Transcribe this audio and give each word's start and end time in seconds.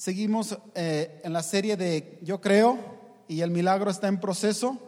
Seguimos 0.00 0.56
eh, 0.74 1.20
en 1.24 1.34
la 1.34 1.42
serie 1.42 1.76
de 1.76 2.18
Yo 2.22 2.40
creo 2.40 2.78
y 3.28 3.42
el 3.42 3.50
milagro 3.50 3.90
está 3.90 4.08
en 4.08 4.18
proceso. 4.18 4.78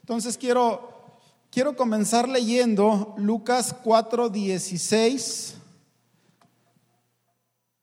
Entonces 0.00 0.36
quiero, 0.36 1.16
quiero 1.50 1.74
comenzar 1.74 2.28
leyendo 2.28 3.14
Lucas 3.16 3.74
4:16. 3.82 5.54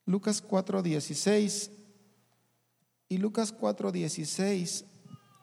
Lucas 0.04 0.40
4:16. 0.48 1.72
Y 3.08 3.18
Lucas 3.18 3.52
4:16 3.52 4.84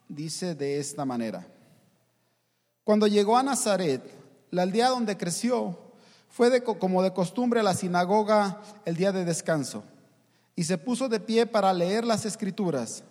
dice 0.07 0.55
de 0.55 0.79
esta 0.79 1.03
manera. 1.03 1.45
Cuando 2.85 3.05
llegó 3.05 3.35
a 3.35 3.43
Nazaret, 3.43 4.01
la 4.49 4.61
aldea 4.61 4.87
donde 4.87 5.17
creció, 5.17 5.77
fue 6.29 6.49
de, 6.49 6.63
como 6.63 7.03
de 7.03 7.11
costumbre 7.11 7.59
a 7.59 7.63
la 7.63 7.73
sinagoga 7.73 8.61
el 8.85 8.95
día 8.95 9.11
de 9.11 9.25
descanso 9.25 9.83
y 10.55 10.63
se 10.63 10.77
puso 10.77 11.09
de 11.09 11.19
pie 11.19 11.45
para 11.45 11.73
leer 11.73 12.05
las 12.05 12.25
escrituras. 12.25 13.03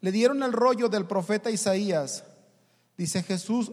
Le 0.00 0.12
dieron 0.12 0.42
el 0.42 0.52
rollo 0.52 0.88
del 0.88 1.06
profeta 1.06 1.50
Isaías. 1.50 2.24
Dice 2.96 3.22
Jesús, 3.22 3.72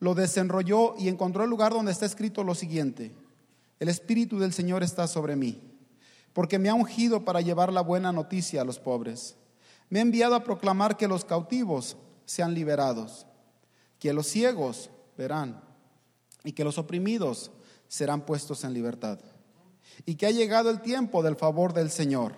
lo 0.00 0.14
desenrolló 0.14 0.94
y 0.98 1.08
encontró 1.08 1.44
el 1.44 1.50
lugar 1.50 1.72
donde 1.72 1.92
está 1.92 2.06
escrito 2.06 2.44
lo 2.44 2.54
siguiente. 2.54 3.14
El 3.78 3.88
Espíritu 3.88 4.38
del 4.38 4.52
Señor 4.52 4.82
está 4.82 5.06
sobre 5.06 5.36
mí, 5.36 5.60
porque 6.32 6.58
me 6.58 6.68
ha 6.68 6.74
ungido 6.74 7.24
para 7.24 7.40
llevar 7.40 7.72
la 7.72 7.82
buena 7.82 8.12
noticia 8.12 8.62
a 8.62 8.64
los 8.64 8.78
pobres. 8.78 9.36
Me 9.88 10.00
ha 10.00 10.02
enviado 10.02 10.34
a 10.34 10.44
proclamar 10.44 10.96
que 10.96 11.08
los 11.08 11.24
cautivos 11.24 11.96
sean 12.24 12.54
liberados, 12.54 13.26
que 13.98 14.12
los 14.12 14.26
ciegos 14.26 14.90
verán 15.16 15.62
y 16.42 16.52
que 16.52 16.64
los 16.64 16.78
oprimidos 16.78 17.52
serán 17.88 18.22
puestos 18.22 18.64
en 18.64 18.74
libertad 18.74 19.18
y 20.04 20.16
que 20.16 20.26
ha 20.26 20.30
llegado 20.30 20.70
el 20.70 20.80
tiempo 20.80 21.22
del 21.22 21.36
favor 21.36 21.72
del 21.72 21.90
Señor. 21.90 22.34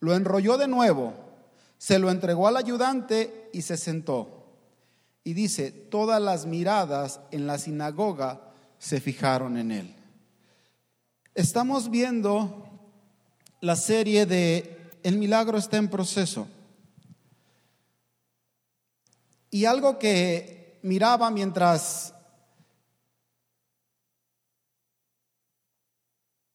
Lo 0.00 0.14
enrolló 0.14 0.58
de 0.58 0.68
nuevo, 0.68 1.14
se 1.78 1.98
lo 1.98 2.10
entregó 2.10 2.46
al 2.46 2.56
ayudante 2.56 3.50
y 3.52 3.62
se 3.62 3.76
sentó. 3.76 4.46
Y 5.24 5.34
dice, 5.34 5.70
todas 5.70 6.22
las 6.22 6.46
miradas 6.46 7.20
en 7.30 7.46
la 7.46 7.58
sinagoga 7.58 8.40
se 8.78 9.00
fijaron 9.00 9.56
en 9.56 9.72
él. 9.72 9.94
Estamos 11.34 11.90
viendo 11.90 12.68
la 13.60 13.76
serie 13.76 14.26
de 14.26 14.76
El 15.02 15.18
milagro 15.18 15.58
está 15.58 15.76
en 15.76 15.88
proceso. 15.88 16.48
Y 19.50 19.64
algo 19.64 19.98
que 19.98 20.78
miraba 20.82 21.30
mientras 21.30 22.14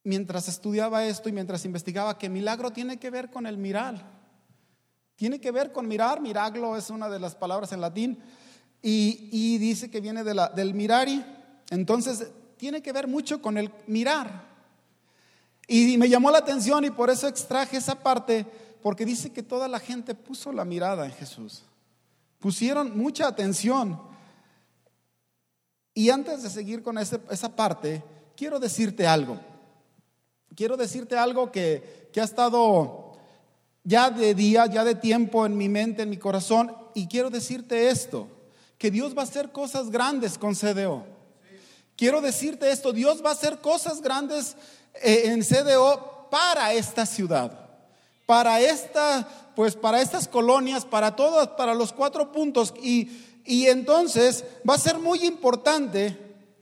mientras 0.03 0.47
estudiaba 0.47 1.05
esto 1.05 1.29
y 1.29 1.31
mientras 1.31 1.65
investigaba 1.65 2.17
que 2.17 2.29
milagro 2.29 2.71
tiene 2.71 2.97
que 2.97 3.09
ver 3.09 3.29
con 3.29 3.47
el 3.47 3.57
mirar. 3.57 4.11
Tiene 5.15 5.39
que 5.39 5.51
ver 5.51 5.71
con 5.71 5.87
mirar, 5.87 6.21
miraglo 6.21 6.75
es 6.75 6.89
una 6.89 7.09
de 7.09 7.19
las 7.19 7.35
palabras 7.35 7.71
en 7.71 7.81
latín, 7.81 8.19
y, 8.85 9.57
dice 9.59 9.89
que 9.89 10.01
viene 10.01 10.25
de 10.25 10.33
la, 10.33 10.49
del 10.49 10.73
mirari, 10.73 11.23
entonces 11.69 12.27
tiene 12.57 12.81
que 12.81 12.91
ver 12.91 13.07
mucho 13.07 13.41
con 13.41 13.57
el 13.57 13.71
mirar. 13.87 14.51
Y 15.67 15.97
me 15.97 16.09
llamó 16.09 16.29
la 16.31 16.39
atención 16.39 16.83
y 16.83 16.89
por 16.89 17.09
eso 17.09 17.29
extraje 17.29 17.77
esa 17.77 18.03
parte, 18.03 18.45
porque 18.81 19.05
dice 19.05 19.31
que 19.31 19.41
toda 19.41 19.69
la 19.69 19.79
gente 19.79 20.13
puso 20.13 20.51
la 20.51 20.65
mirada 20.65 21.05
en 21.05 21.13
Jesús, 21.13 21.63
pusieron 22.39 22.97
mucha 22.97 23.25
atención. 23.25 24.01
Y 25.93 26.09
antes 26.09 26.43
de 26.43 26.49
seguir 26.49 26.83
con 26.83 26.97
esa 26.97 27.55
parte, 27.55 28.03
quiero 28.35 28.59
decirte 28.59 29.07
algo 29.07 29.39
quiero 30.55 30.77
decirte 30.77 31.17
algo 31.17 31.51
que, 31.51 32.09
ha 32.15 32.23
estado 32.23 33.13
ya 33.83 34.09
de 34.09 34.33
día, 34.33 34.65
ya 34.67 34.83
de 34.83 34.95
tiempo 34.95 35.45
en 35.45 35.57
mi 35.57 35.69
mente, 35.69 36.03
en 36.03 36.09
mi 36.09 36.17
corazón, 36.17 36.75
y 36.93 37.07
quiero 37.07 37.29
decirte 37.29 37.89
esto, 37.89 38.27
que 38.77 38.91
Dios 38.91 39.15
va 39.17 39.21
a 39.21 39.25
hacer 39.25 39.51
cosas 39.51 39.89
grandes 39.89 40.37
con 40.37 40.55
CDO. 40.55 41.05
Quiero 41.95 42.21
decirte 42.21 42.71
esto, 42.71 42.92
Dios 42.92 43.23
va 43.23 43.30
a 43.30 43.33
hacer 43.33 43.59
cosas 43.59 44.02
grandes 44.02 44.55
eh, 45.02 45.23
en 45.25 45.43
CDO 45.43 46.27
para 46.30 46.73
esta 46.73 47.05
ciudad, 47.05 47.69
para 48.25 48.59
esta, 48.59 49.27
pues 49.55 49.75
para 49.75 50.02
estas 50.02 50.27
colonias, 50.27 50.86
para 50.86 51.15
todas, 51.15 51.49
para 51.49 51.73
los 51.73 51.93
cuatro 51.93 52.31
puntos. 52.31 52.73
Y, 52.81 53.09
y 53.45 53.67
entonces 53.67 54.43
va 54.67 54.75
a 54.75 54.80
ser 54.80 54.97
muy 54.97 55.23
importante, 55.25 56.17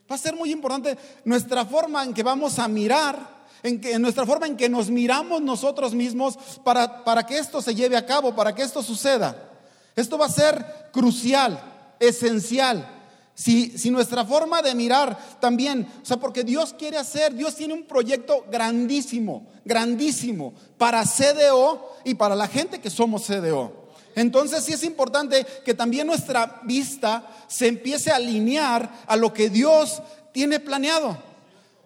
va 0.09 0.15
a 0.15 0.19
ser 0.19 0.35
muy 0.35 0.51
importante 0.51 0.97
nuestra 1.23 1.65
forma 1.65 2.03
en 2.03 2.13
que 2.13 2.23
vamos 2.23 2.59
a 2.59 2.67
mirar 2.67 3.40
en, 3.63 3.79
que, 3.79 3.93
en 3.93 4.01
nuestra 4.01 4.25
forma 4.25 4.47
en 4.47 4.57
que 4.57 4.69
nos 4.69 4.89
miramos 4.89 5.41
nosotros 5.41 5.93
mismos 5.93 6.37
para, 6.63 7.03
para 7.03 7.25
que 7.25 7.37
esto 7.37 7.61
se 7.61 7.75
lleve 7.75 7.97
a 7.97 8.05
cabo, 8.05 8.35
para 8.35 8.53
que 8.53 8.63
esto 8.63 8.81
suceda. 8.81 9.49
Esto 9.95 10.17
va 10.17 10.25
a 10.25 10.29
ser 10.29 10.89
crucial, 10.91 11.93
esencial. 11.99 12.97
Si, 13.33 13.77
si, 13.77 13.89
nuestra 13.89 14.25
forma 14.25 14.61
de 14.61 14.75
mirar 14.75 15.17
también, 15.39 15.87
o 16.01 16.05
sea, 16.05 16.17
porque 16.17 16.43
Dios 16.43 16.75
quiere 16.77 16.97
hacer, 16.97 17.33
Dios 17.33 17.55
tiene 17.55 17.73
un 17.73 17.83
proyecto 17.83 18.45
grandísimo, 18.51 19.47
grandísimo 19.65 20.53
para 20.77 21.03
CDO 21.03 21.97
y 22.03 22.15
para 22.15 22.35
la 22.35 22.47
gente 22.47 22.81
que 22.81 22.89
somos 22.89 23.25
CDO. 23.25 23.81
Entonces 24.15 24.63
sí 24.63 24.73
es 24.73 24.83
importante 24.83 25.45
que 25.63 25.73
también 25.73 26.07
nuestra 26.07 26.61
vista 26.63 27.23
se 27.47 27.67
empiece 27.67 28.11
a 28.11 28.17
alinear 28.17 28.91
a 29.07 29.15
lo 29.15 29.33
que 29.33 29.49
Dios 29.49 30.01
tiene 30.33 30.59
planeado. 30.59 31.30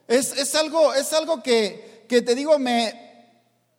Es, 0.08 0.54
algo, 0.56 0.94
es 0.94 1.12
algo 1.14 1.42
que, 1.42 2.06
te 2.08 2.36
digo, 2.36 2.60
me, 2.60 2.94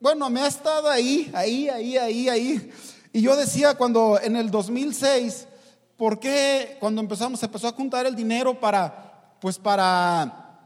bueno, 0.00 0.28
me 0.28 0.40
ha 0.40 0.48
estado 0.48 0.90
ahí, 0.90 1.30
ahí, 1.34 1.68
ahí, 1.68 1.96
ahí, 1.96 2.28
ahí. 2.28 2.72
Y 3.12 3.22
yo 3.22 3.36
decía 3.36 3.74
cuando 3.74 4.18
en 4.20 4.34
el 4.36 4.50
2006, 4.50 5.46
¿por 5.96 6.18
qué 6.18 6.76
cuando 6.80 7.00
empezamos, 7.00 7.40
se 7.40 7.46
empezó 7.46 7.68
a 7.68 7.72
juntar 7.72 8.06
el 8.06 8.16
dinero 8.16 8.58
para, 8.58 9.36
pues 9.40 9.58
para, 9.58 10.58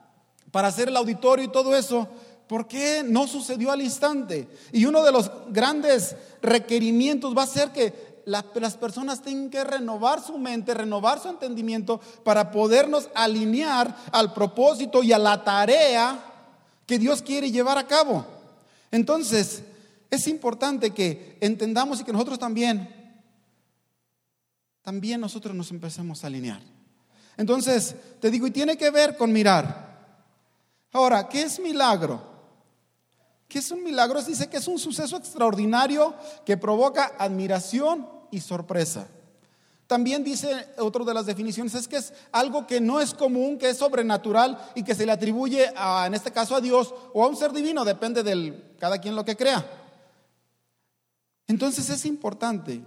para 0.51 0.69
hacer 0.69 0.89
el 0.89 0.97
auditorio 0.97 1.45
y 1.45 1.53
todo 1.53 1.77
eso? 1.77 2.09
¿Por 2.47 2.67
qué 2.67 3.05
no 3.07 3.29
sucedió 3.29 3.71
al 3.71 3.83
instante? 3.83 4.49
Y 4.73 4.87
uno 4.87 5.05
de 5.05 5.13
los 5.13 5.31
grandes 5.51 6.17
requerimientos 6.43 7.37
va 7.37 7.45
a 7.45 7.47
ser 7.47 7.71
que 7.71 8.10
las 8.25 8.77
personas 8.77 9.23
tienen 9.23 9.51
que 9.51 9.65
renovar 9.65 10.23
su 10.23 10.39
mente, 10.39 10.75
renovar 10.75 11.21
su 11.21 11.29
entendimiento 11.29 12.01
para 12.25 12.51
podernos 12.51 13.09
alinear 13.15 13.97
al 14.13 14.33
propósito 14.33 15.03
y 15.03 15.13
a 15.13 15.19
la 15.19 15.43
tarea 15.45 16.19
que 16.87 16.99
Dios 16.99 17.23
quiere 17.23 17.51
llevar 17.51 17.79
a 17.79 17.87
cabo. 17.87 18.27
Entonces, 18.91 19.63
es 20.11 20.27
importante 20.27 20.91
que 20.91 21.39
entendamos 21.41 22.01
y 22.01 22.05
que 22.05 22.13
nosotros 22.13 22.39
también, 22.39 22.89
también 24.83 25.21
nosotros 25.21 25.55
nos 25.55 25.71
empecemos 25.71 26.25
a 26.25 26.27
alinear. 26.27 26.61
Entonces, 27.37 27.95
te 28.21 28.31
digo, 28.31 28.47
y 28.47 28.51
tiene 28.51 28.77
que 28.77 28.91
ver 28.91 29.17
con 29.17 29.33
mirar. 29.33 29.91
Ahora, 30.93 31.29
¿qué 31.29 31.43
es 31.43 31.61
milagro? 31.61 32.30
¿Qué 33.51 33.59
es 33.59 33.73
un 33.73 33.83
milagro? 33.83 34.23
Dice 34.23 34.49
que 34.49 34.59
es 34.59 34.69
un 34.69 34.79
suceso 34.79 35.17
extraordinario 35.17 36.15
que 36.47 36.57
provoca 36.57 37.17
admiración 37.19 38.09
y 38.31 38.41
sorpresa. 38.41 39.09
También 39.89 40.23
dice 40.23 40.69
otra 40.79 41.05
de 41.05 41.13
las 41.13 41.27
definiciones, 41.27 41.75
es 41.75 41.89
que 41.89 41.97
es 41.97 42.13
algo 42.31 42.65
que 42.65 42.81
no 42.81 43.01
es 43.01 43.13
común, 43.13 43.59
que 43.59 43.71
es 43.71 43.77
sobrenatural 43.77 44.57
y 44.77 44.85
que 44.85 44.95
se 44.95 45.05
le 45.05 45.11
atribuye, 45.11 45.67
a, 45.75 46.07
en 46.07 46.15
este 46.15 46.31
caso 46.31 46.55
a 46.55 46.61
Dios 46.61 46.95
o 47.13 47.25
a 47.25 47.27
un 47.27 47.37
ser 47.37 47.53
divino, 47.53 47.85
depende 47.85 48.23
de 48.23 48.77
cada 48.79 48.99
quien 48.99 49.17
lo 49.17 49.25
que 49.25 49.37
crea. 49.37 49.69
Entonces 51.49 51.91
es 51.91 52.07
importante 52.07 52.85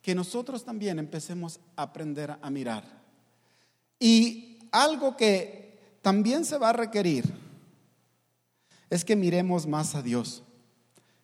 que 0.00 0.14
nosotros 0.14 0.64
también 0.64 0.98
empecemos 0.98 1.60
a 1.76 1.82
aprender 1.82 2.38
a 2.40 2.48
mirar. 2.48 2.84
Y 3.98 4.58
algo 4.72 5.18
que 5.18 5.98
también 6.00 6.46
se 6.46 6.56
va 6.56 6.70
a 6.70 6.72
requerir 6.72 7.49
es 8.90 9.04
que 9.04 9.16
miremos 9.16 9.66
más 9.66 9.94
a 9.94 10.02
Dios, 10.02 10.42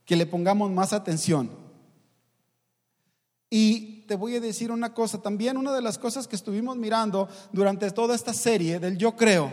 que 0.04 0.16
le 0.16 0.24
pongamos 0.24 0.70
más 0.70 0.92
atención. 0.92 1.50
Y 3.50 4.04
te 4.06 4.14
voy 4.14 4.36
a 4.36 4.40
decir 4.40 4.70
una 4.70 4.94
cosa, 4.94 5.20
también 5.20 5.56
una 5.56 5.74
de 5.74 5.82
las 5.82 5.98
cosas 5.98 6.28
que 6.28 6.36
estuvimos 6.36 6.76
mirando 6.76 7.28
durante 7.52 7.90
toda 7.90 8.14
esta 8.14 8.32
serie 8.32 8.78
del 8.78 8.96
yo 8.96 9.16
creo, 9.16 9.52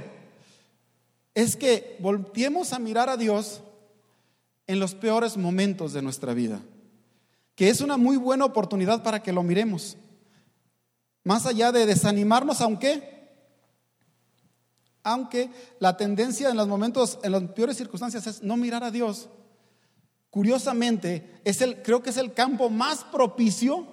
es 1.33 1.55
que 1.55 1.97
volteemos 1.99 2.73
a 2.73 2.79
mirar 2.79 3.09
a 3.09 3.17
Dios 3.17 3.61
en 4.67 4.79
los 4.79 4.93
peores 4.93 5.35
momentos 5.35 5.93
de 5.93 6.03
nuestra 6.03 6.33
vida, 6.33 6.61
que 7.55 7.69
es 7.69 7.81
una 7.81 7.97
muy 7.97 8.17
buena 8.17 8.45
oportunidad 8.45 9.03
para 9.03 9.21
que 9.21 9.33
lo 9.33 9.41
miremos. 9.41 9.97
Más 11.23 11.45
allá 11.45 11.71
de 11.71 11.85
desanimarnos, 11.85 12.61
aunque 12.61 13.12
aunque 15.03 15.49
la 15.79 15.97
tendencia 15.97 16.49
en 16.49 16.57
los 16.57 16.67
momentos, 16.67 17.19
en 17.23 17.33
las 17.33 17.43
peores 17.51 17.77
circunstancias 17.77 18.25
es 18.25 18.41
no 18.41 18.57
mirar 18.57 18.83
a 18.83 18.91
Dios. 18.91 19.29
Curiosamente, 20.29 21.41
es 21.43 21.61
el, 21.61 21.81
creo 21.83 22.01
que 22.01 22.09
es 22.09 22.17
el 22.17 22.33
campo 22.33 22.69
más 22.69 23.03
propicio, 23.03 23.85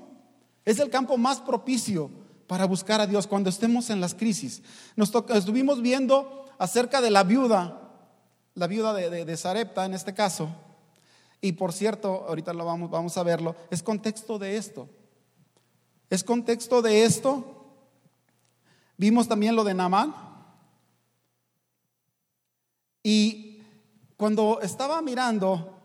es 0.65 0.79
el 0.79 0.89
campo 0.89 1.19
más 1.19 1.41
propicio 1.41 2.11
para 2.47 2.65
buscar 2.65 3.01
a 3.01 3.07
Dios 3.07 3.27
cuando 3.27 3.51
estemos 3.51 3.91
en 3.91 4.01
las 4.01 4.15
crisis. 4.15 4.63
Nos 4.97 5.13
estuvimos 5.35 5.83
viendo 5.83 6.47
acerca 6.59 7.01
de 7.01 7.11
la 7.11 7.25
viuda, 7.25 7.91
la 8.55 8.67
viuda 8.67 8.95
de, 8.95 9.25
de, 9.25 9.37
Sarepta 9.37 9.85
en 9.85 9.95
este 9.95 10.15
caso, 10.15 10.49
Y 11.43 11.53
por 11.53 11.73
cierto, 11.73 12.27
ahorita 12.29 12.53
lo 12.53 12.65
vamos, 12.65 12.91
vamos 12.91 13.17
a 13.17 13.23
verlo, 13.23 13.57
es 13.71 13.83
contexto 13.83 14.39
de 14.39 14.57
esto. 14.57 14.89
Es 16.11 16.25
contexto 16.25 16.83
de 16.83 17.05
esto. 17.05 17.67
Vimos 18.97 19.29
también 19.29 19.57
lo 19.57 19.65
de 19.65 19.75
Namán. 19.75 20.30
Y 23.03 23.63
cuando 24.17 24.61
estaba 24.63 25.01
mirando, 25.03 25.79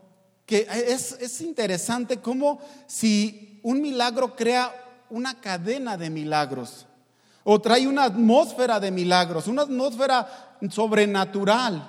que 0.46 0.68
es, 0.70 1.14
es 1.14 1.42
interesante 1.42 2.18
cómo 2.18 2.60
si 2.88 3.60
un 3.64 3.82
milagro 3.82 4.36
crea 4.36 4.74
una 5.10 5.40
cadena 5.40 5.98
de 5.98 6.10
milagros 6.10 6.86
o 7.44 7.62
trae 7.62 7.88
una 7.88 8.04
atmósfera 8.04 8.80
de 8.80 8.92
milagros, 8.92 9.48
una 9.48 9.62
atmósfera 9.62 10.58
sobrenatural. 10.70 11.88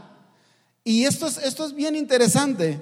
Y 0.85 1.05
esto 1.05 1.27
es, 1.27 1.39
esto 1.39 1.65
es 1.65 1.75
bien 1.75 1.97
interesante, 1.97 2.81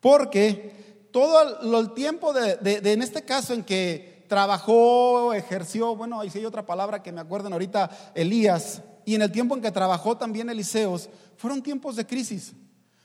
porque 0.00 1.06
todo 1.12 1.80
el 1.80 1.92
tiempo 1.92 2.32
de, 2.32 2.56
de, 2.56 2.92
en 2.92 3.02
este 3.02 3.22
caso 3.22 3.52
en 3.52 3.62
que 3.62 4.24
trabajó, 4.26 5.34
ejerció, 5.34 5.94
bueno, 5.94 6.20
ahí 6.20 6.30
sí 6.30 6.38
hay 6.38 6.46
otra 6.46 6.64
palabra 6.64 7.02
que 7.02 7.12
me 7.12 7.20
acuerdan 7.20 7.52
ahorita, 7.52 7.90
Elías, 8.14 8.80
y 9.04 9.14
en 9.14 9.22
el 9.22 9.30
tiempo 9.30 9.54
en 9.54 9.60
que 9.60 9.70
trabajó 9.70 10.16
también 10.16 10.48
Eliseos, 10.48 11.10
fueron 11.36 11.62
tiempos 11.62 11.96
de 11.96 12.06
crisis, 12.06 12.52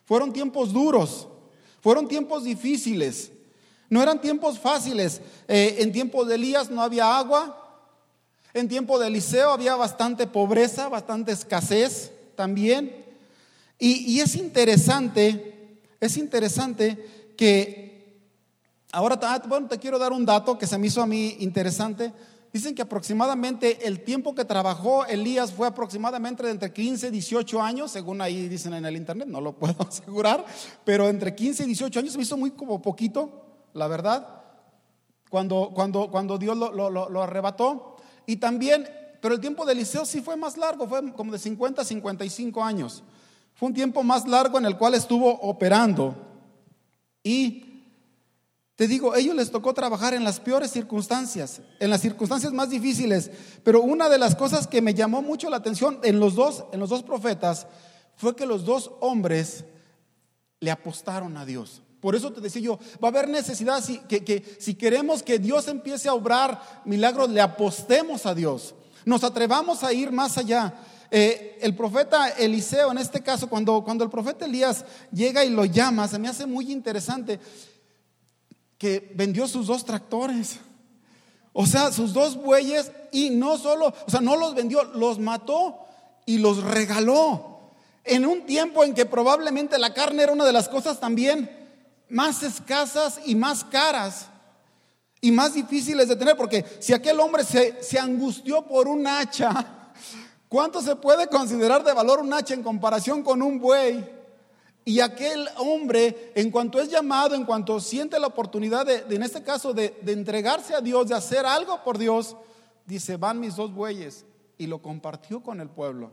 fueron 0.05 0.31
tiempos 0.31 0.71
duros, 0.71 1.27
fueron 1.81 2.07
tiempos 2.07 2.43
difíciles, 2.43 3.31
no 3.89 4.01
eran 4.01 4.19
tiempos 4.19 4.59
fáciles. 4.59 5.21
Eh, 5.47 5.77
en 5.79 5.91
tiempo 5.91 6.25
de 6.25 6.35
Elías 6.35 6.69
no 6.69 6.81
había 6.81 7.17
agua, 7.17 7.63
en 8.53 8.67
tiempo 8.67 8.99
de 8.99 9.07
Eliseo 9.07 9.51
había 9.51 9.75
bastante 9.75 10.27
pobreza, 10.27 10.89
bastante 10.89 11.31
escasez 11.31 12.11
también. 12.35 13.05
Y, 13.79 14.19
es 14.19 14.35
interesante, 14.35 15.79
es 15.99 16.17
interesante 16.17 17.33
que 17.37 18.17
ahora 18.91 19.19
bueno, 19.47 19.67
te 19.67 19.77
quiero 19.77 19.99
dar 19.99 20.11
un 20.11 20.25
dato 20.25 20.57
que 20.57 20.65
se 20.65 20.77
me 20.79 20.87
hizo 20.87 21.01
a 21.01 21.05
mí 21.05 21.37
interesante. 21.39 22.11
Dicen 22.53 22.73
que 22.73 22.81
aproximadamente 22.81 23.87
el 23.87 24.03
tiempo 24.03 24.33
que 24.33 24.45
trabajó 24.45 25.05
Elías 25.05 25.51
fue 25.51 25.67
aproximadamente 25.67 26.43
de 26.43 26.51
entre 26.51 26.71
15 26.71 27.07
y 27.07 27.11
18 27.11 27.61
años, 27.61 27.91
según 27.91 28.21
ahí 28.21 28.47
dicen 28.47 28.73
en 28.73 28.85
el 28.85 28.95
internet, 28.95 29.27
no 29.27 29.41
lo 29.41 29.53
puedo 29.59 29.75
asegurar, 29.87 30.45
pero 30.83 31.09
entre 31.09 31.35
15 31.35 31.63
y 31.63 31.65
18 31.67 31.99
años 31.99 32.13
se 32.13 32.21
hizo 32.21 32.37
muy 32.37 32.51
como 32.51 32.81
poquito, 32.81 33.29
la 33.73 33.87
verdad, 33.87 34.43
cuando, 35.29 35.71
cuando, 35.73 36.09
cuando 36.09 36.37
Dios 36.37 36.57
lo, 36.57 36.89
lo 36.89 37.21
arrebató. 37.21 37.97
Y 38.25 38.37
también, 38.37 38.87
pero 39.21 39.35
el 39.35 39.41
tiempo 39.41 39.65
de 39.65 39.73
Eliseo 39.73 40.05
sí 40.05 40.21
fue 40.21 40.37
más 40.37 40.57
largo, 40.57 40.87
fue 40.87 41.13
como 41.13 41.31
de 41.31 41.39
50 41.39 41.81
a 41.81 41.85
55 41.85 42.63
años. 42.63 43.03
Fue 43.53 43.67
un 43.67 43.73
tiempo 43.73 44.03
más 44.03 44.27
largo 44.27 44.57
en 44.57 44.65
el 44.65 44.77
cual 44.77 44.93
estuvo 44.93 45.29
operando. 45.29 46.15
Y 47.23 47.66
te 48.77 48.87
digo, 48.87 49.15
ellos 49.15 49.35
les 49.35 49.49
tocó 49.49 49.73
trabajar 49.73 50.13
en 50.13 50.23
las 50.23 50.39
peores 50.39 50.69
circunstancias, 50.69 51.61
en 51.79 51.89
las 51.89 51.99
circunstancias 51.99 52.53
más 52.53 52.69
difíciles. 52.69 53.31
Pero 53.63 53.81
una 53.81 54.07
de 54.07 54.19
las 54.19 54.35
cosas 54.35 54.67
que 54.67 54.83
me 54.83 54.93
llamó 54.93 55.23
mucho 55.23 55.49
la 55.49 55.57
atención 55.57 55.99
en 56.03 56.19
los 56.19 56.35
dos, 56.35 56.63
en 56.71 56.79
los 56.79 56.91
dos 56.91 57.01
profetas 57.01 57.65
fue 58.17 58.35
que 58.35 58.45
los 58.45 58.65
dos 58.65 58.91
hombres 58.99 59.65
le 60.59 60.69
apostaron 60.69 61.37
a 61.37 61.45
Dios. 61.45 61.81
Por 61.99 62.15
eso 62.15 62.31
te 62.31 62.39
decía 62.39 62.61
yo, 62.61 62.79
va 63.03 63.07
a 63.07 63.11
haber 63.11 63.29
necesidad 63.29 63.83
si, 63.83 63.97
que, 63.97 64.57
si 64.59 64.75
queremos 64.75 65.23
que 65.23 65.39
Dios 65.39 65.67
empiece 65.67 66.07
a 66.07 66.13
obrar 66.13 66.61
milagros, 66.85 67.31
le 67.31 67.41
apostemos 67.41 68.27
a 68.27 68.35
Dios. 68.35 68.75
Nos 69.05 69.23
atrevamos 69.23 69.83
a 69.83 69.91
ir 69.91 70.11
más 70.11 70.37
allá. 70.37 70.75
Eh, 71.09 71.57
el 71.61 71.75
profeta 71.75 72.29
Eliseo, 72.29 72.91
en 72.91 72.99
este 72.99 73.23
caso, 73.23 73.49
cuando, 73.49 73.83
cuando 73.83 74.03
el 74.03 74.11
profeta 74.11 74.45
Elías 74.45 74.85
llega 75.11 75.43
y 75.43 75.49
lo 75.49 75.65
llama, 75.65 76.07
se 76.07 76.19
me 76.19 76.27
hace 76.27 76.45
muy 76.45 76.71
interesante 76.71 77.39
que 78.77 79.11
vendió 79.15 79.47
sus 79.47 79.67
dos 79.67 79.85
tractores. 79.85 80.59
O 81.53 81.65
sea, 81.65 81.91
sus 81.91 82.13
dos 82.13 82.35
bueyes 82.35 82.91
y 83.11 83.31
no 83.31 83.57
solo, 83.57 83.93
o 84.05 84.11
sea, 84.11 84.21
no 84.21 84.35
los 84.35 84.53
vendió, 84.53 84.83
los 84.83 85.17
mató 85.19 85.79
y 86.25 86.37
los 86.37 86.63
regaló. 86.63 87.71
En 88.03 88.25
un 88.25 88.45
tiempo 88.45 88.83
en 88.83 88.93
que 88.93 89.05
probablemente 89.05 89.77
la 89.79 89.93
carne 89.93 90.23
era 90.23 90.33
una 90.33 90.45
de 90.45 90.53
las 90.53 90.69
cosas 90.69 90.99
también 90.99 91.49
más 92.09 92.43
escasas 92.43 93.19
y 93.25 93.35
más 93.35 93.63
caras 93.63 94.27
y 95.19 95.31
más 95.31 95.55
difíciles 95.55 96.07
de 96.07 96.15
tener, 96.15 96.37
porque 96.37 96.63
si 96.79 96.93
aquel 96.93 97.19
hombre 97.19 97.43
se, 97.43 97.81
se 97.83 97.97
angustió 97.97 98.61
por 98.61 98.87
un 98.87 99.07
hacha, 99.07 99.91
¿cuánto 100.47 100.81
se 100.81 100.95
puede 100.95 101.27
considerar 101.27 101.83
de 101.83 101.93
valor 101.93 102.19
un 102.19 102.31
hacha 102.33 102.53
en 102.53 102.63
comparación 102.63 103.23
con 103.23 103.41
un 103.41 103.59
buey? 103.59 104.16
Y 104.87 105.01
aquel 105.01 105.49
hombre, 105.57 106.31
en 106.33 106.49
cuanto 106.49 106.79
es 106.79 106.89
llamado, 106.89 107.35
en 107.35 107.43
cuanto 107.43 107.77
siente 107.81 108.17
la 108.21 108.27
oportunidad 108.27 108.85
de, 108.85 109.03
en 109.13 109.21
este 109.21 109.43
caso, 109.43 109.73
de, 109.73 109.99
de, 110.01 110.13
entregarse 110.13 110.73
a 110.73 110.79
Dios, 110.79 111.09
de 111.09 111.13
hacer 111.13 111.45
algo 111.45 111.83
por 111.83 111.97
Dios, 111.97 112.37
dice, 112.85 113.17
van 113.17 113.37
mis 113.37 113.57
dos 113.57 113.73
bueyes. 113.73 114.23
Y 114.57 114.65
lo 114.65 114.81
compartió 114.81 115.43
con 115.43 115.59
el 115.59 115.67
pueblo, 115.67 116.11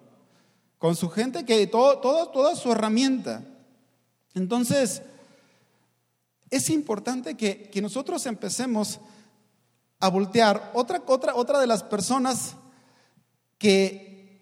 con 0.79 0.97
su 0.97 1.09
gente, 1.09 1.45
que 1.45 1.69
todo, 1.69 2.01
todo, 2.01 2.31
toda 2.31 2.57
su 2.57 2.73
herramienta. 2.73 3.45
Entonces, 4.35 5.03
es 6.51 6.69
importante 6.69 7.37
que, 7.37 7.71
nosotros 7.81 8.27
empecemos 8.27 8.99
a 10.01 10.09
voltear. 10.09 10.73
Otra, 10.75 11.01
otra, 11.07 11.37
otra 11.37 11.61
de 11.61 11.69
las 11.69 11.85
personas 11.85 12.57
que 13.57 14.41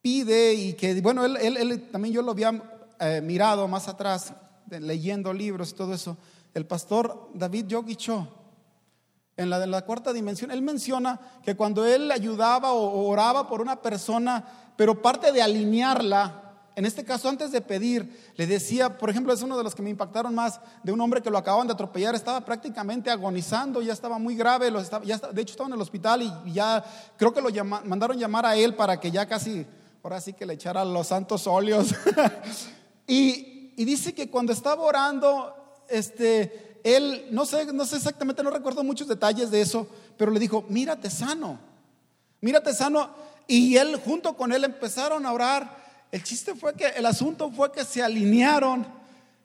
pide 0.00 0.54
y 0.54 0.74
que, 0.74 1.00
bueno, 1.00 1.24
él, 1.24 1.88
también 1.90 2.14
yo 2.14 2.22
lo 2.22 2.30
había 2.30 2.62
eh, 3.00 3.20
mirado 3.22 3.68
más 3.68 3.88
atrás, 3.88 4.32
leyendo 4.68 5.32
libros 5.32 5.70
y 5.70 5.74
todo 5.74 5.94
eso, 5.94 6.16
el 6.54 6.66
pastor 6.66 7.30
David 7.34 7.66
Yogi 7.66 7.96
en 9.36 9.50
la 9.50 9.58
de 9.58 9.66
la 9.66 9.82
cuarta 9.82 10.12
dimensión, 10.12 10.50
él 10.50 10.62
menciona 10.62 11.20
que 11.44 11.54
cuando 11.54 11.84
él 11.84 12.10
ayudaba 12.10 12.72
o 12.72 13.06
oraba 13.06 13.48
por 13.48 13.60
una 13.60 13.82
persona, 13.82 14.44
pero 14.76 15.02
parte 15.02 15.30
de 15.30 15.42
alinearla 15.42 16.46
en 16.76 16.84
este 16.84 17.04
caso, 17.04 17.30
antes 17.30 17.52
de 17.52 17.62
pedir, 17.62 18.32
le 18.36 18.46
decía, 18.46 18.98
por 18.98 19.08
ejemplo, 19.08 19.32
es 19.32 19.40
uno 19.40 19.56
de 19.56 19.64
los 19.64 19.74
que 19.74 19.80
me 19.80 19.88
impactaron 19.88 20.34
más, 20.34 20.60
de 20.82 20.92
un 20.92 21.00
hombre 21.00 21.22
que 21.22 21.30
lo 21.30 21.38
acababan 21.38 21.66
de 21.66 21.72
atropellar, 21.72 22.14
estaba 22.14 22.44
prácticamente 22.44 23.10
agonizando, 23.10 23.80
ya 23.80 23.94
estaba 23.94 24.18
muy 24.18 24.36
grave, 24.36 24.70
ya 25.02 25.16
de 25.16 25.40
hecho 25.40 25.52
estaba 25.52 25.68
en 25.68 25.72
el 25.72 25.80
hospital 25.80 26.20
y 26.44 26.52
ya 26.52 26.84
creo 27.16 27.32
que 27.32 27.40
lo 27.40 27.48
mandaron 27.64 28.18
llamar 28.18 28.44
a 28.44 28.56
él 28.56 28.74
para 28.74 29.00
que 29.00 29.10
ya 29.10 29.24
casi, 29.24 29.66
ahora 30.02 30.20
sí 30.20 30.34
que 30.34 30.44
le 30.44 30.52
echara 30.52 30.84
los 30.84 31.06
santos 31.06 31.46
óleos. 31.46 31.94
y, 33.06 33.52
dice 33.76 34.14
que 34.14 34.30
cuando 34.30 34.52
estaba 34.52 34.82
orando, 34.82 35.54
este, 35.88 36.80
él, 36.82 37.26
no 37.30 37.44
sé, 37.46 37.66
no 37.72 37.84
sé 37.84 37.96
exactamente, 37.96 38.42
no 38.42 38.50
recuerdo 38.50 38.82
muchos 38.82 39.06
detalles 39.06 39.50
de 39.50 39.60
eso, 39.60 39.86
pero 40.16 40.30
le 40.30 40.40
dijo, 40.40 40.64
mírate 40.68 41.10
sano, 41.10 41.58
mírate 42.40 42.72
sano. 42.72 43.10
Y 43.48 43.76
él 43.76 43.96
junto 44.04 44.36
con 44.36 44.52
él 44.52 44.64
empezaron 44.64 45.24
a 45.24 45.32
orar 45.32 45.86
el 46.12 46.22
chiste 46.22 46.54
fue 46.54 46.74
que 46.74 46.86
el 46.86 47.06
asunto 47.06 47.50
fue 47.50 47.72
que 47.72 47.84
se 47.84 48.02
alinearon 48.02 48.86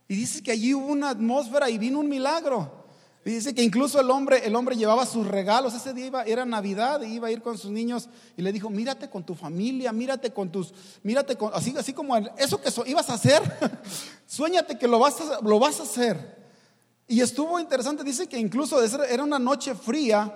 y 0.07 0.15
dice 0.15 0.43
que 0.43 0.51
allí 0.51 0.73
hubo 0.73 0.87
una 0.87 1.09
atmósfera 1.09 1.69
y 1.69 1.77
vino 1.77 1.99
un 1.99 2.09
milagro. 2.09 2.80
Dice 3.23 3.53
que 3.53 3.61
incluso 3.61 3.99
el 3.99 4.09
hombre, 4.09 4.45
el 4.45 4.55
hombre 4.55 4.75
llevaba 4.75 5.05
sus 5.05 5.27
regalos. 5.27 5.75
Ese 5.75 5.93
día 5.93 6.23
era 6.25 6.43
Navidad 6.43 7.01
iba 7.03 7.27
a 7.27 7.31
ir 7.31 7.41
con 7.41 7.57
sus 7.57 7.69
niños 7.69 8.09
y 8.35 8.41
le 8.41 8.51
dijo, 8.51 8.69
mírate 8.69 9.09
con 9.09 9.23
tu 9.23 9.35
familia, 9.35 9.91
mírate 9.91 10.33
con 10.33 10.51
tus, 10.51 10.73
mírate 11.03 11.35
con, 11.35 11.51
así, 11.53 11.75
así 11.77 11.93
como 11.93 12.17
eso 12.17 12.59
que 12.59 12.69
ibas 12.89 13.09
a 13.11 13.13
hacer, 13.13 13.43
sueñate 14.25 14.77
que 14.77 14.87
lo 14.87 14.97
vas, 14.97 15.21
a, 15.21 15.39
lo 15.41 15.59
vas 15.59 15.79
a 15.79 15.83
hacer. 15.83 16.41
Y 17.07 17.21
estuvo 17.21 17.59
interesante, 17.59 18.03
dice 18.03 18.27
que 18.27 18.39
incluso 18.39 18.81
era 18.81 19.23
una 19.23 19.37
noche 19.37 19.75
fría 19.75 20.33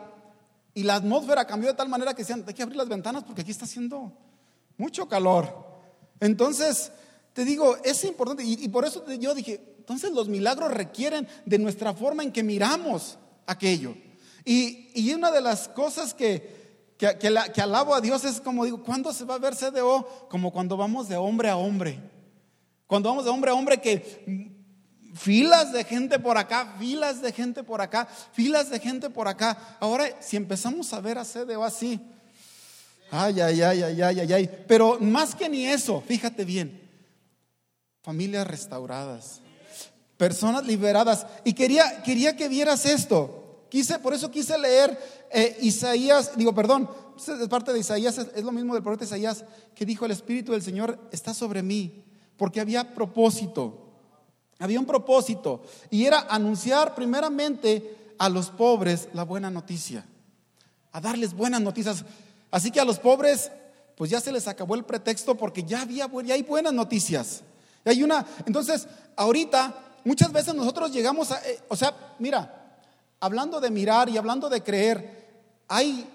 y 0.75 0.83
la 0.83 0.95
atmósfera 0.95 1.47
cambió 1.47 1.69
de 1.69 1.75
tal 1.75 1.89
manera 1.89 2.13
que 2.13 2.21
decían, 2.21 2.43
hay 2.45 2.53
que 2.53 2.61
abrir 2.61 2.77
las 2.77 2.89
ventanas 2.89 3.23
porque 3.23 3.41
aquí 3.41 3.51
está 3.51 3.65
haciendo 3.65 4.11
mucho 4.77 5.07
calor. 5.07 5.65
Entonces, 6.19 6.91
te 7.33 7.45
digo, 7.45 7.77
es 7.83 8.03
importante 8.03 8.43
y, 8.43 8.67
por 8.67 8.85
eso 8.85 9.03
yo 9.13 9.33
dije, 9.33 9.74
entonces 9.85 10.13
los 10.13 10.27
milagros 10.27 10.71
requieren 10.71 11.27
de 11.45 11.59
nuestra 11.59 11.93
forma 11.93 12.23
en 12.23 12.31
que 12.31 12.41
miramos 12.41 13.19
aquello. 13.45 13.95
Y, 14.43 15.13
una 15.13 15.29
de 15.29 15.41
las 15.41 15.67
cosas 15.67 16.15
que, 16.15 16.95
que, 16.97 17.15
que, 17.19 17.61
alabo 17.61 17.93
a 17.93 18.01
Dios 18.01 18.25
es 18.25 18.41
como 18.41 18.65
digo, 18.65 18.81
¿cuándo 18.81 19.13
se 19.13 19.25
va 19.25 19.35
a 19.35 19.37
ver 19.37 19.55
CDO? 19.55 20.27
Como 20.27 20.51
cuando 20.51 20.75
vamos 20.75 21.07
de 21.07 21.17
hombre 21.17 21.49
a 21.49 21.55
hombre. 21.55 21.99
Cuando 22.87 23.09
vamos 23.09 23.25
de 23.25 23.29
hombre 23.29 23.51
a 23.51 23.53
hombre 23.53 23.79
que 23.79 24.55
filas 25.13 25.71
de 25.71 25.83
gente 25.83 26.17
por 26.17 26.39
acá, 26.39 26.75
filas 26.79 27.21
de 27.21 27.31
gente 27.31 27.63
por 27.63 27.79
acá, 27.79 28.07
filas 28.33 28.71
de 28.71 28.79
gente 28.79 29.11
por 29.11 29.27
acá. 29.27 29.77
Ahora, 29.79 30.19
si 30.19 30.35
empezamos 30.35 30.91
a 30.93 30.99
ver 30.99 31.19
a 31.19 31.25
CDO 31.25 31.63
así, 31.63 32.01
Ay, 33.11 33.39
ay, 33.39 33.61
ay, 33.61 33.83
ay, 33.83 34.01
ay, 34.01 34.19
ay, 34.19 34.33
ay. 34.33 34.49
Pero 34.67 34.99
más 34.99 35.35
que 35.35 35.47
ni 35.47 35.67
eso, 35.67 36.01
fíjate 36.01 36.43
bien. 36.43 36.81
Familias 38.01 38.47
restauradas, 38.47 39.41
personas 40.17 40.65
liberadas. 40.65 41.25
Y 41.43 41.53
quería, 41.53 42.03
quería 42.03 42.35
que 42.35 42.47
vieras 42.47 42.85
esto. 42.85 43.65
Quise, 43.69 43.99
por 43.99 44.13
eso 44.13 44.31
quise 44.31 44.57
leer 44.57 44.97
eh, 45.31 45.57
Isaías, 45.61 46.31
digo, 46.37 46.53
perdón, 46.53 46.89
es 47.17 47.47
parte 47.49 47.73
de 47.73 47.79
Isaías, 47.79 48.17
es, 48.17 48.43
lo 48.43 48.51
mismo 48.51 48.73
del 48.73 48.83
profeta 48.83 49.05
Isaías, 49.05 49.43
que 49.73 49.85
dijo, 49.85 50.05
el 50.05 50.11
Espíritu 50.11 50.51
del 50.51 50.61
Señor 50.61 50.99
está 51.11 51.33
sobre 51.33 51.63
mí, 51.63 52.03
porque 52.37 52.61
había 52.61 52.93
propósito. 52.93 53.81
Había 54.59 54.79
un 54.79 54.85
propósito 54.85 55.63
y 55.89 56.05
era 56.05 56.27
anunciar 56.29 56.95
primeramente 56.95 58.13
a 58.17 58.29
los 58.29 58.49
pobres 58.49 59.09
la 59.13 59.23
buena 59.23 59.49
noticia, 59.49 60.05
a 60.93 61.01
darles 61.01 61.33
buenas 61.33 61.59
noticias. 61.59 62.05
Así 62.51 62.71
que 62.71 62.79
a 62.79 62.85
los 62.85 62.99
pobres, 62.99 63.51
pues 63.97 64.09
ya 64.09 64.21
se 64.21 64.31
les 64.31 64.47
acabó 64.47 64.75
el 64.75 64.85
pretexto 64.85 65.35
porque 65.35 65.63
ya 65.63 65.81
había, 65.81 66.09
hay 66.31 66.43
buenas 66.43 66.71
noticias. 66.71 67.43
Hay 67.83 68.01
una, 68.01 68.25
entonces, 68.45 68.87
ahorita 69.17 69.75
muchas 70.05 70.31
veces 70.31 70.55
nosotros 70.55 70.91
llegamos 70.91 71.31
a, 71.31 71.45
eh, 71.45 71.59
o 71.67 71.75
sea, 71.75 72.15
mira, 72.19 72.77
hablando 73.19 73.59
de 73.59 73.69
mirar 73.69 74.07
y 74.07 74.17
hablando 74.17 74.47
de 74.49 74.63
creer, 74.63 75.43
hay 75.67 76.07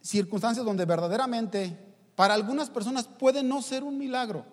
circunstancias 0.00 0.64
donde 0.64 0.84
verdaderamente 0.84 1.76
para 2.14 2.34
algunas 2.34 2.70
personas 2.70 3.06
puede 3.06 3.42
no 3.42 3.60
ser 3.62 3.82
un 3.82 3.98
milagro, 3.98 4.44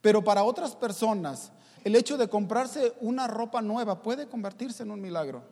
pero 0.00 0.24
para 0.24 0.44
otras 0.44 0.74
personas 0.74 1.52
el 1.84 1.94
hecho 1.94 2.16
de 2.16 2.28
comprarse 2.28 2.94
una 3.00 3.26
ropa 3.26 3.62
nueva 3.62 4.02
puede 4.02 4.26
convertirse 4.26 4.82
en 4.82 4.90
un 4.90 5.00
milagro. 5.00 5.44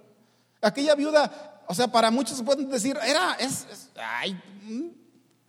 Aquella 0.60 0.94
viuda, 0.94 1.62
o 1.68 1.74
sea, 1.74 1.86
para 1.88 2.10
muchos 2.10 2.42
pueden 2.42 2.68
decir, 2.68 2.98
era, 3.06 3.34
es, 3.34 3.66
ay, 3.94 4.40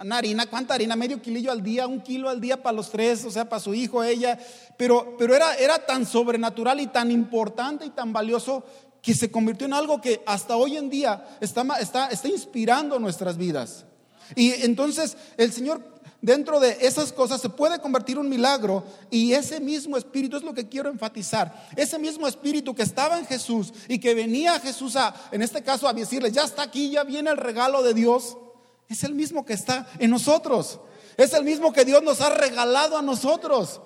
mm, 0.03 0.11
harina, 0.11 0.45
¿cuánta 0.47 0.73
harina? 0.73 0.95
Medio 0.95 1.21
kilillo 1.21 1.51
al 1.51 1.63
día, 1.63 1.87
un 1.87 2.01
kilo 2.01 2.29
al 2.29 2.41
día 2.41 2.61
para 2.61 2.75
los 2.75 2.89
tres, 2.89 3.25
o 3.25 3.31
sea, 3.31 3.47
para 3.47 3.59
su 3.59 3.73
hijo, 3.73 4.03
ella. 4.03 4.39
Pero, 4.77 5.15
pero 5.17 5.35
era, 5.35 5.55
era 5.55 5.85
tan 5.85 6.05
sobrenatural 6.05 6.79
y 6.79 6.87
tan 6.87 7.11
importante 7.11 7.85
y 7.85 7.89
tan 7.89 8.13
valioso 8.13 8.63
que 9.01 9.13
se 9.13 9.29
convirtió 9.29 9.67
en 9.67 9.73
algo 9.73 10.01
que 10.01 10.23
hasta 10.25 10.55
hoy 10.55 10.77
en 10.77 10.89
día 10.89 11.37
está, 11.39 11.63
está, 11.79 12.07
está 12.07 12.27
inspirando 12.27 12.97
nuestras 12.97 13.37
vidas. 13.37 13.85
Y 14.35 14.51
entonces 14.63 15.15
el 15.37 15.53
Señor 15.53 15.95
dentro 16.25 16.59
de 16.59 16.77
esas 16.81 17.13
cosas 17.13 17.39
se 17.39 17.49
puede 17.49 17.77
convertir 17.79 18.17
un 18.17 18.27
milagro 18.27 18.83
y 19.11 19.33
ese 19.33 19.59
mismo 19.59 19.95
espíritu 19.95 20.37
es 20.37 20.43
lo 20.43 20.55
que 20.55 20.67
quiero 20.67 20.89
enfatizar. 20.89 21.67
Ese 21.75 21.99
mismo 21.99 22.27
espíritu 22.27 22.73
que 22.73 22.81
estaba 22.81 23.19
en 23.19 23.27
Jesús 23.27 23.71
y 23.87 23.99
que 23.99 24.15
venía 24.15 24.55
a 24.55 24.59
Jesús 24.59 24.95
a, 24.95 25.13
en 25.31 25.43
este 25.43 25.61
caso, 25.61 25.87
a 25.87 25.93
decirle, 25.93 26.31
ya 26.31 26.43
está 26.43 26.63
aquí, 26.63 26.89
ya 26.89 27.03
viene 27.03 27.29
el 27.29 27.37
regalo 27.37 27.83
de 27.83 27.93
Dios, 27.93 28.37
es 28.89 29.03
el 29.03 29.13
mismo 29.13 29.45
que 29.45 29.53
está 29.53 29.87
en 29.99 30.11
nosotros. 30.11 30.79
Es 31.17 31.33
el 31.33 31.43
mismo 31.43 31.73
que 31.73 31.85
Dios 31.85 32.03
nos 32.03 32.21
ha 32.21 32.29
regalado 32.29 32.97
a 32.97 33.01
nosotros. 33.01 33.81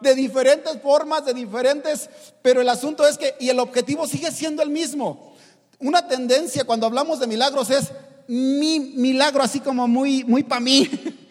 De 0.00 0.14
diferentes 0.14 0.80
formas, 0.82 1.24
de 1.24 1.32
diferentes, 1.32 2.10
pero 2.42 2.60
el 2.60 2.68
asunto 2.68 3.06
es 3.06 3.16
que, 3.16 3.34
y 3.40 3.48
el 3.48 3.58
objetivo 3.58 4.06
sigue 4.06 4.30
siendo 4.30 4.62
el 4.62 4.68
mismo. 4.68 5.34
Una 5.78 6.06
tendencia 6.06 6.64
cuando 6.64 6.86
hablamos 6.86 7.18
de 7.18 7.26
milagros 7.26 7.70
es 7.70 7.92
mi 8.28 8.80
milagro, 8.80 9.42
así 9.42 9.60
como 9.60 9.88
muy, 9.88 10.24
muy 10.24 10.42
para 10.42 10.60
mí. 10.60 10.90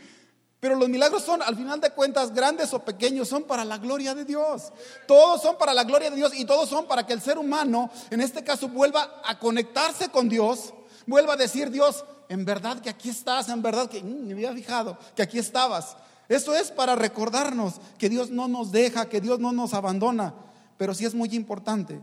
Pero 0.60 0.78
los 0.78 0.90
milagros 0.90 1.22
son, 1.22 1.44
al 1.44 1.56
final 1.56 1.80
de 1.80 1.92
cuentas, 1.92 2.34
grandes 2.34 2.74
o 2.74 2.84
pequeños, 2.84 3.28
son 3.28 3.44
para 3.44 3.64
la 3.64 3.78
gloria 3.78 4.16
de 4.16 4.26
Dios. 4.26 4.72
Todos 5.06 5.44
son 5.44 5.60
para 5.60 5.76
la 5.76 5.84
gloria 5.84 6.10
de 6.10 6.16
Dios 6.16 6.34
y 6.34 6.44
todos 6.44 6.70
son 6.70 6.88
para 6.88 7.06
que 7.06 7.14
el 7.14 7.22
ser 7.22 7.38
humano, 7.38 7.92
en 8.10 8.20
este 8.20 8.44
caso, 8.44 8.68
vuelva 8.68 9.22
a 9.24 9.38
conectarse 9.38 10.10
con 10.10 10.28
Dios, 10.28 10.74
vuelva 11.06 11.34
a 11.34 11.38
decir, 11.38 11.70
Dios, 11.70 12.04
en 12.30 12.46
verdad 12.46 12.80
que 12.82 12.90
aquí 12.90 13.10
estás, 13.10 13.50
en 13.50 13.62
verdad 13.62 13.90
que 13.90 14.02
mm, 14.02 14.28
me 14.28 14.34
había 14.34 14.54
fijado 14.54 14.98
que 15.16 15.22
aquí 15.22 15.40
estabas. 15.40 15.98
Eso 16.28 16.56
es 16.56 16.72
para 16.72 16.96
recordarnos 16.96 17.76
que 17.98 18.10
Dios 18.10 18.30
no 18.30 18.48
nos 18.48 18.72
deja, 18.72 19.10
que 19.10 19.22
Dios 19.22 19.40
no 19.40 19.52
nos 19.52 19.74
abandona, 19.74 20.34
pero 20.78 20.94
sí 20.94 21.06
es 21.06 21.14
muy 21.14 21.30
importante. 21.36 22.02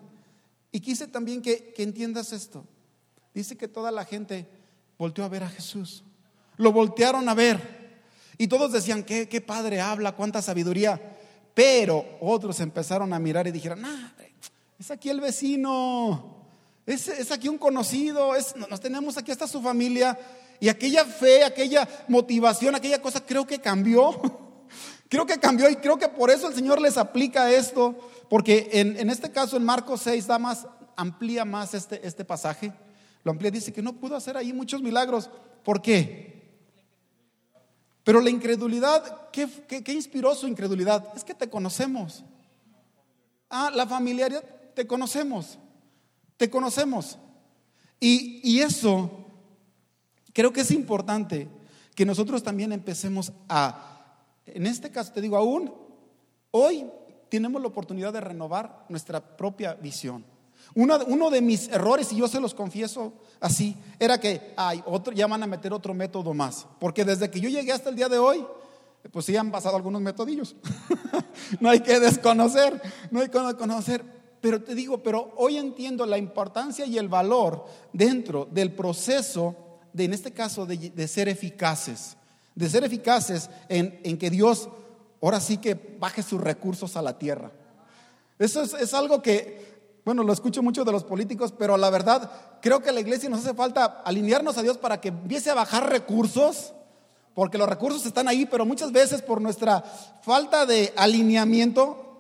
Y 0.70 0.80
quise 0.80 1.06
también 1.06 1.42
que, 1.42 1.72
que 1.72 1.82
entiendas 1.82 2.32
esto. 2.32 2.64
Dice 3.34 3.56
que 3.56 3.68
toda 3.68 3.90
la 3.90 4.04
gente 4.04 4.48
volteó 4.98 5.24
a 5.24 5.28
ver 5.28 5.42
a 5.42 5.48
Jesús. 5.48 6.04
Lo 6.56 6.72
voltearon 6.72 7.28
a 7.28 7.34
ver. 7.34 7.82
Y 8.38 8.46
todos 8.46 8.72
decían, 8.72 9.02
qué, 9.02 9.28
qué 9.28 9.40
padre 9.40 9.80
habla, 9.80 10.12
cuánta 10.12 10.40
sabiduría. 10.40 11.00
Pero 11.54 12.04
otros 12.20 12.60
empezaron 12.60 13.12
a 13.12 13.18
mirar 13.18 13.46
y 13.46 13.50
dijeron, 13.50 13.82
es 14.78 14.90
aquí 14.90 15.10
el 15.10 15.20
vecino, 15.20 16.41
es, 16.86 17.08
es 17.08 17.30
aquí 17.30 17.48
un 17.48 17.58
conocido, 17.58 18.32
nos 18.68 18.80
tenemos 18.80 19.16
aquí 19.16 19.30
hasta 19.30 19.46
su 19.46 19.60
familia. 19.60 20.18
Y 20.60 20.68
aquella 20.68 21.04
fe, 21.04 21.42
aquella 21.42 21.88
motivación, 22.08 22.74
aquella 22.74 23.02
cosa 23.02 23.24
creo 23.24 23.46
que 23.46 23.60
cambió. 23.60 24.20
creo 25.08 25.26
que 25.26 25.38
cambió 25.38 25.68
y 25.68 25.76
creo 25.76 25.98
que 25.98 26.08
por 26.08 26.30
eso 26.30 26.48
el 26.48 26.54
Señor 26.54 26.80
les 26.80 26.96
aplica 26.96 27.50
esto. 27.50 27.96
Porque 28.28 28.70
en, 28.72 28.96
en 28.96 29.10
este 29.10 29.30
caso, 29.32 29.56
en 29.56 29.64
Marcos 29.64 30.02
6, 30.02 30.26
da 30.26 30.38
más, 30.38 30.66
amplía 30.96 31.44
más 31.44 31.74
este, 31.74 32.06
este 32.06 32.24
pasaje. 32.24 32.72
Lo 33.24 33.32
amplía, 33.32 33.50
dice 33.50 33.72
que 33.72 33.82
no 33.82 33.94
pudo 33.94 34.16
hacer 34.16 34.36
ahí 34.36 34.52
muchos 34.52 34.82
milagros. 34.82 35.30
¿Por 35.64 35.80
qué? 35.82 36.32
Pero 38.04 38.20
la 38.20 38.30
incredulidad, 38.30 39.30
¿qué, 39.30 39.48
inspiró 39.92 40.34
su 40.34 40.48
incredulidad? 40.48 41.06
Es 41.14 41.22
que 41.22 41.34
te 41.34 41.48
conocemos. 41.48 42.24
Ah, 43.48 43.70
la 43.72 43.86
familiaridad, 43.86 44.44
te 44.74 44.86
conocemos. 44.86 45.58
Te 46.42 46.50
conocemos. 46.50 47.18
Y, 48.00 48.40
y 48.42 48.62
eso, 48.62 49.08
creo 50.32 50.52
que 50.52 50.62
es 50.62 50.72
importante 50.72 51.48
que 51.94 52.04
nosotros 52.04 52.42
también 52.42 52.72
empecemos 52.72 53.32
a, 53.48 54.16
en 54.44 54.66
este 54.66 54.90
caso 54.90 55.12
te 55.12 55.20
digo, 55.20 55.36
aún 55.36 55.72
hoy 56.50 56.90
tenemos 57.28 57.62
la 57.62 57.68
oportunidad 57.68 58.12
de 58.12 58.20
renovar 58.20 58.86
nuestra 58.88 59.20
propia 59.20 59.74
visión. 59.74 60.24
Uno, 60.74 61.30
de 61.30 61.40
mis 61.40 61.68
errores, 61.68 62.12
y 62.12 62.16
yo 62.16 62.26
se 62.26 62.40
los 62.40 62.54
confieso 62.54 63.12
así, 63.38 63.76
era 64.00 64.18
que, 64.18 64.52
ay, 64.56 64.82
otro, 64.84 65.12
ya 65.12 65.28
van 65.28 65.44
a 65.44 65.46
meter 65.46 65.72
otro 65.72 65.94
método 65.94 66.34
más. 66.34 66.66
Porque 66.80 67.04
desde 67.04 67.30
que 67.30 67.38
yo 67.38 67.48
llegué 67.48 67.70
hasta 67.70 67.88
el 67.88 67.94
día 67.94 68.08
de 68.08 68.18
hoy, 68.18 68.44
pues 69.12 69.26
sí 69.26 69.36
han 69.36 69.52
pasado 69.52 69.76
algunos 69.76 70.02
metodillos. 70.02 70.56
no 71.60 71.70
hay 71.70 71.78
que 71.78 72.00
desconocer, 72.00 72.82
no 73.12 73.20
hay 73.20 73.28
que 73.28 73.38
desconocer. 73.38 74.21
Pero 74.42 74.60
te 74.62 74.74
digo, 74.74 75.02
pero 75.02 75.32
hoy 75.36 75.56
entiendo 75.56 76.04
la 76.04 76.18
importancia 76.18 76.84
y 76.84 76.98
el 76.98 77.08
valor 77.08 77.64
dentro 77.92 78.46
del 78.50 78.72
proceso, 78.72 79.54
de, 79.92 80.04
en 80.04 80.12
este 80.12 80.32
caso, 80.32 80.66
de, 80.66 81.08
ser 81.08 81.28
eficaces. 81.28 82.16
De 82.54 82.68
ser 82.68 82.82
eficaces 82.82 83.48
en, 83.68 84.00
en, 84.02 84.18
que 84.18 84.28
Dios 84.30 84.68
ahora 85.22 85.40
sí 85.40 85.58
que 85.58 85.96
baje 85.98 86.24
sus 86.24 86.40
recursos 86.40 86.96
a 86.96 87.02
la 87.02 87.16
tierra. 87.16 87.52
Eso 88.36 88.60
es, 88.62 88.74
es 88.74 88.92
algo 88.92 89.22
que 89.22 89.72
bueno, 90.04 90.24
lo 90.24 90.32
escucho 90.32 90.62
mucho 90.62 90.84
de 90.84 90.90
los 90.90 91.04
políticos, 91.04 91.54
pero 91.56 91.76
la 91.76 91.88
verdad 91.88 92.28
creo 92.60 92.82
que 92.82 92.90
a 92.90 92.92
la 92.92 93.00
iglesia 93.00 93.28
nos 93.28 93.44
hace 93.44 93.54
falta 93.54 94.02
alinearnos 94.04 94.58
a 94.58 94.62
Dios 94.62 94.76
para 94.76 95.00
que 95.00 95.08
empiece 95.08 95.50
a 95.50 95.54
bajar 95.54 95.88
recursos, 95.88 96.72
porque 97.34 97.58
los 97.58 97.68
recursos 97.68 98.04
están 98.04 98.26
ahí, 98.26 98.44
pero 98.44 98.66
muchas 98.66 98.90
veces 98.90 99.22
por 99.22 99.40
nuestra 99.40 99.82
falta 100.22 100.66
de 100.66 100.92
alineamiento, 100.96 102.11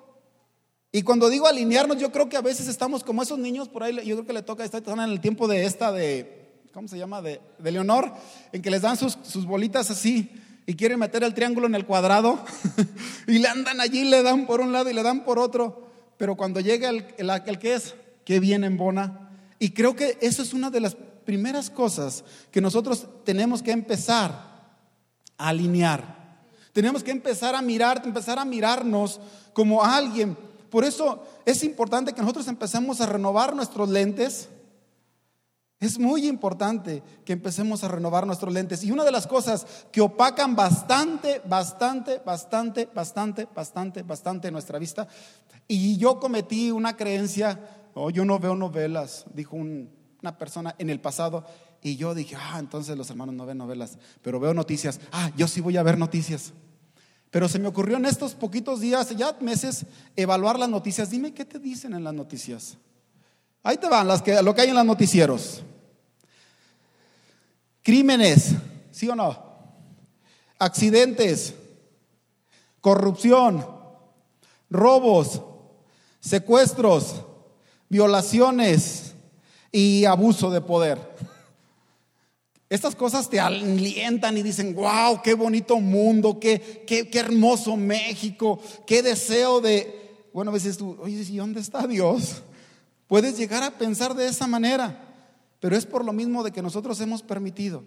y 0.92 1.02
cuando 1.02 1.28
digo 1.28 1.46
alinearnos, 1.46 1.98
yo 1.98 2.12
creo 2.12 2.28
que 2.28 2.36
a 2.36 2.42
veces 2.42 2.68
estamos 2.68 3.02
como 3.02 3.22
esos 3.22 3.38
niños 3.38 3.68
por 3.68 3.82
ahí, 3.82 3.94
yo 4.06 4.14
creo 4.16 4.26
que 4.26 4.32
le 4.32 4.42
toca, 4.42 4.64
están 4.64 5.00
en 5.00 5.10
el 5.10 5.20
tiempo 5.20 5.48
de 5.48 5.64
esta, 5.64 5.90
de, 5.90 6.52
¿cómo 6.72 6.86
se 6.86 6.98
llama? 6.98 7.22
De, 7.22 7.40
Leonor, 7.62 8.12
en 8.52 8.62
que 8.62 8.70
les 8.70 8.82
dan 8.82 8.96
sus, 8.96 9.46
bolitas 9.46 9.90
así 9.90 10.30
y 10.66 10.74
quieren 10.74 10.98
meter 10.98 11.24
el 11.24 11.34
triángulo 11.34 11.66
en 11.66 11.74
el 11.74 11.86
cuadrado 11.86 12.38
y 13.26 13.38
le 13.38 13.48
andan 13.48 13.80
allí, 13.80 14.04
le 14.04 14.22
dan 14.22 14.46
por 14.46 14.60
un 14.60 14.72
lado 14.72 14.90
y 14.90 14.92
le 14.92 15.02
dan 15.02 15.24
por 15.24 15.38
otro 15.38 15.92
pero 16.22 16.36
cuando 16.36 16.60
llega 16.60 16.88
el, 16.88 17.58
que 17.58 17.74
es, 17.74 17.96
que 18.24 18.38
viene 18.38 18.68
en 18.68 18.76
bona. 18.76 19.30
Y 19.58 19.70
creo 19.70 19.96
que 19.96 20.18
eso 20.20 20.40
es 20.40 20.52
una 20.54 20.70
de 20.70 20.78
las 20.78 20.94
primeras 21.24 21.68
cosas 21.68 22.22
que 22.52 22.60
nosotros 22.60 23.08
tenemos 23.24 23.60
que 23.60 23.72
empezar 23.72 24.30
a 25.36 25.48
alinear. 25.48 26.38
Tenemos 26.72 27.02
que 27.02 27.10
empezar 27.10 27.56
a 27.56 27.60
mirar, 27.60 28.02
empezar 28.04 28.38
a 28.38 28.44
mirarnos 28.44 29.20
como 29.52 29.82
alguien. 29.82 30.38
Por 30.72 30.84
eso 30.84 31.22
es 31.44 31.62
importante 31.64 32.14
que 32.14 32.22
nosotros 32.22 32.48
empecemos 32.48 33.02
a 33.02 33.06
renovar 33.06 33.54
nuestros 33.54 33.90
lentes 33.90 34.48
es 35.82 35.98
muy 35.98 36.28
importante 36.28 37.02
que 37.24 37.32
empecemos 37.32 37.82
a 37.82 37.88
renovar 37.88 38.24
nuestros 38.24 38.54
lentes. 38.54 38.84
Y 38.84 38.92
una 38.92 39.02
de 39.02 39.10
las 39.10 39.26
cosas 39.26 39.66
que 39.90 40.00
opacan 40.00 40.54
bastante, 40.54 41.42
bastante, 41.44 42.20
bastante, 42.24 42.88
bastante, 42.94 43.48
bastante, 43.52 44.02
bastante 44.04 44.50
nuestra 44.52 44.78
vista. 44.78 45.08
Y 45.66 45.96
yo 45.96 46.20
cometí 46.20 46.70
una 46.70 46.96
creencia, 46.96 47.58
oh, 47.94 48.10
yo 48.10 48.24
no 48.24 48.38
veo 48.38 48.54
novelas, 48.54 49.24
dijo 49.34 49.56
una 49.56 50.38
persona 50.38 50.76
en 50.78 50.88
el 50.88 51.00
pasado. 51.00 51.44
Y 51.82 51.96
yo 51.96 52.14
dije, 52.14 52.36
ah, 52.38 52.60
entonces 52.60 52.96
los 52.96 53.10
hermanos 53.10 53.34
no 53.34 53.44
ven 53.44 53.58
novelas, 53.58 53.98
pero 54.22 54.38
veo 54.38 54.54
noticias. 54.54 55.00
Ah, 55.10 55.32
yo 55.36 55.48
sí 55.48 55.60
voy 55.60 55.78
a 55.78 55.82
ver 55.82 55.98
noticias. 55.98 56.52
Pero 57.32 57.48
se 57.48 57.58
me 57.58 57.66
ocurrió 57.66 57.96
en 57.96 58.04
estos 58.04 58.34
poquitos 58.34 58.80
días, 58.80 59.08
ya 59.16 59.34
meses, 59.40 59.86
evaluar 60.14 60.58
las 60.58 60.68
noticias. 60.68 61.08
Dime 61.08 61.32
qué 61.32 61.46
te 61.46 61.58
dicen 61.58 61.94
en 61.94 62.04
las 62.04 62.12
noticias. 62.12 62.76
Ahí 63.62 63.78
te 63.78 63.88
van 63.88 64.06
las 64.06 64.20
que, 64.20 64.42
lo 64.42 64.54
que 64.54 64.60
hay 64.60 64.68
en 64.68 64.74
los 64.74 64.84
noticieros. 64.84 65.62
Crímenes, 67.82 68.50
¿sí 68.90 69.08
o 69.08 69.16
no? 69.16 69.50
Accidentes, 70.58 71.54
corrupción, 72.82 73.66
robos, 74.68 75.40
secuestros, 76.20 77.22
violaciones 77.88 79.14
y 79.72 80.04
abuso 80.04 80.50
de 80.50 80.60
poder. 80.60 80.98
Estas 82.72 82.96
cosas 82.96 83.28
te 83.28 83.38
alientan 83.38 84.34
y 84.38 84.42
dicen, 84.42 84.74
wow, 84.74 85.20
qué 85.22 85.34
bonito 85.34 85.78
mundo, 85.78 86.40
qué, 86.40 86.82
qué, 86.86 87.06
qué 87.10 87.18
hermoso 87.18 87.76
México, 87.76 88.58
qué 88.86 89.02
deseo 89.02 89.60
de, 89.60 90.24
bueno, 90.32 90.50
a 90.50 90.54
veces 90.54 90.78
tú, 90.78 90.96
oye, 90.98 91.22
¿y 91.22 91.36
dónde 91.36 91.60
está 91.60 91.86
Dios? 91.86 92.42
Puedes 93.08 93.36
llegar 93.36 93.62
a 93.62 93.72
pensar 93.72 94.14
de 94.14 94.26
esa 94.26 94.46
manera, 94.46 95.28
pero 95.60 95.76
es 95.76 95.84
por 95.84 96.02
lo 96.02 96.14
mismo 96.14 96.42
de 96.42 96.50
que 96.50 96.62
nosotros 96.62 96.98
hemos 97.02 97.22
permitido. 97.22 97.84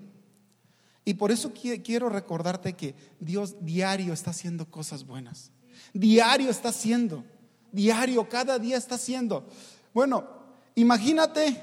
Y 1.04 1.16
por 1.16 1.32
eso 1.32 1.52
quiero 1.84 2.10
recordarte 2.10 2.74
que 2.74 2.94
Dios 3.20 3.56
diario 3.62 4.14
está 4.14 4.30
haciendo 4.30 4.70
cosas 4.70 5.08
buenas. 5.08 5.50
Diario 5.96 6.52
está 6.52 6.70
haciendo. 6.70 7.24
Diario, 7.72 8.30
cada 8.30 8.60
día 8.60 8.78
está 8.78 8.94
haciendo. 8.94 9.48
Bueno, 9.96 10.28
imagínate, 10.76 11.60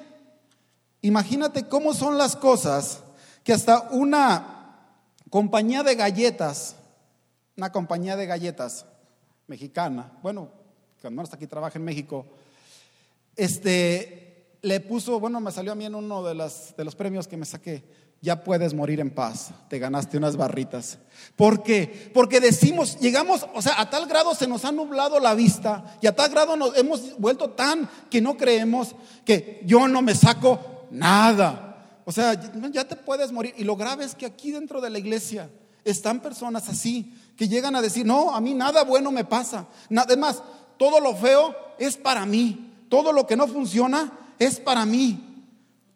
imagínate 1.02 1.68
cómo 1.68 1.94
son 1.94 2.18
las 2.18 2.34
cosas 2.34 3.01
que 3.44 3.52
hasta 3.52 3.88
una 3.90 4.78
compañía 5.30 5.82
de 5.82 5.94
galletas, 5.94 6.76
una 7.56 7.72
compañía 7.72 8.16
de 8.16 8.26
galletas 8.26 8.86
mexicana, 9.46 10.12
bueno, 10.22 10.48
que 11.00 11.06
al 11.06 11.12
menos 11.12 11.32
aquí 11.32 11.46
trabaja 11.46 11.78
en 11.78 11.84
México, 11.84 12.26
este, 13.36 14.56
le 14.62 14.80
puso, 14.80 15.18
bueno, 15.18 15.40
me 15.40 15.50
salió 15.50 15.72
a 15.72 15.74
mí 15.74 15.84
en 15.84 15.94
uno 15.94 16.22
de, 16.22 16.34
las, 16.34 16.76
de 16.76 16.84
los 16.84 16.94
premios 16.94 17.26
que 17.26 17.36
me 17.36 17.46
saqué, 17.46 17.82
ya 18.20 18.44
puedes 18.44 18.72
morir 18.72 19.00
en 19.00 19.10
paz, 19.10 19.50
te 19.68 19.80
ganaste 19.80 20.16
unas 20.16 20.36
barritas. 20.36 20.98
¿Por 21.34 21.64
qué? 21.64 22.10
Porque 22.14 22.40
decimos, 22.40 23.00
llegamos, 23.00 23.44
o 23.52 23.60
sea, 23.60 23.80
a 23.80 23.90
tal 23.90 24.06
grado 24.06 24.32
se 24.36 24.46
nos 24.46 24.64
ha 24.64 24.70
nublado 24.70 25.18
la 25.18 25.34
vista 25.34 25.96
y 26.00 26.06
a 26.06 26.14
tal 26.14 26.30
grado 26.30 26.56
nos 26.56 26.76
hemos 26.78 27.18
vuelto 27.18 27.50
tan 27.50 27.90
que 28.08 28.20
no 28.20 28.36
creemos 28.36 28.94
que 29.24 29.60
yo 29.64 29.88
no 29.88 30.02
me 30.02 30.14
saco 30.14 30.86
nada. 30.92 31.71
O 32.04 32.12
sea, 32.12 32.34
ya 32.70 32.86
te 32.86 32.96
puedes 32.96 33.32
morir. 33.32 33.54
Y 33.56 33.64
lo 33.64 33.76
grave 33.76 34.04
es 34.04 34.14
que 34.14 34.26
aquí 34.26 34.50
dentro 34.50 34.80
de 34.80 34.90
la 34.90 34.98
iglesia 34.98 35.50
están 35.84 36.20
personas 36.20 36.68
así 36.68 37.14
que 37.36 37.48
llegan 37.48 37.74
a 37.74 37.82
decir, 37.82 38.06
no, 38.06 38.34
a 38.34 38.40
mí 38.40 38.54
nada 38.54 38.84
bueno 38.84 39.10
me 39.10 39.24
pasa. 39.24 39.66
Además, 39.96 40.42
todo 40.76 41.00
lo 41.00 41.14
feo 41.16 41.54
es 41.78 41.96
para 41.96 42.26
mí. 42.26 42.72
Todo 42.88 43.12
lo 43.12 43.26
que 43.26 43.36
no 43.36 43.48
funciona 43.48 44.12
es 44.38 44.60
para 44.60 44.84
mí. 44.84 45.46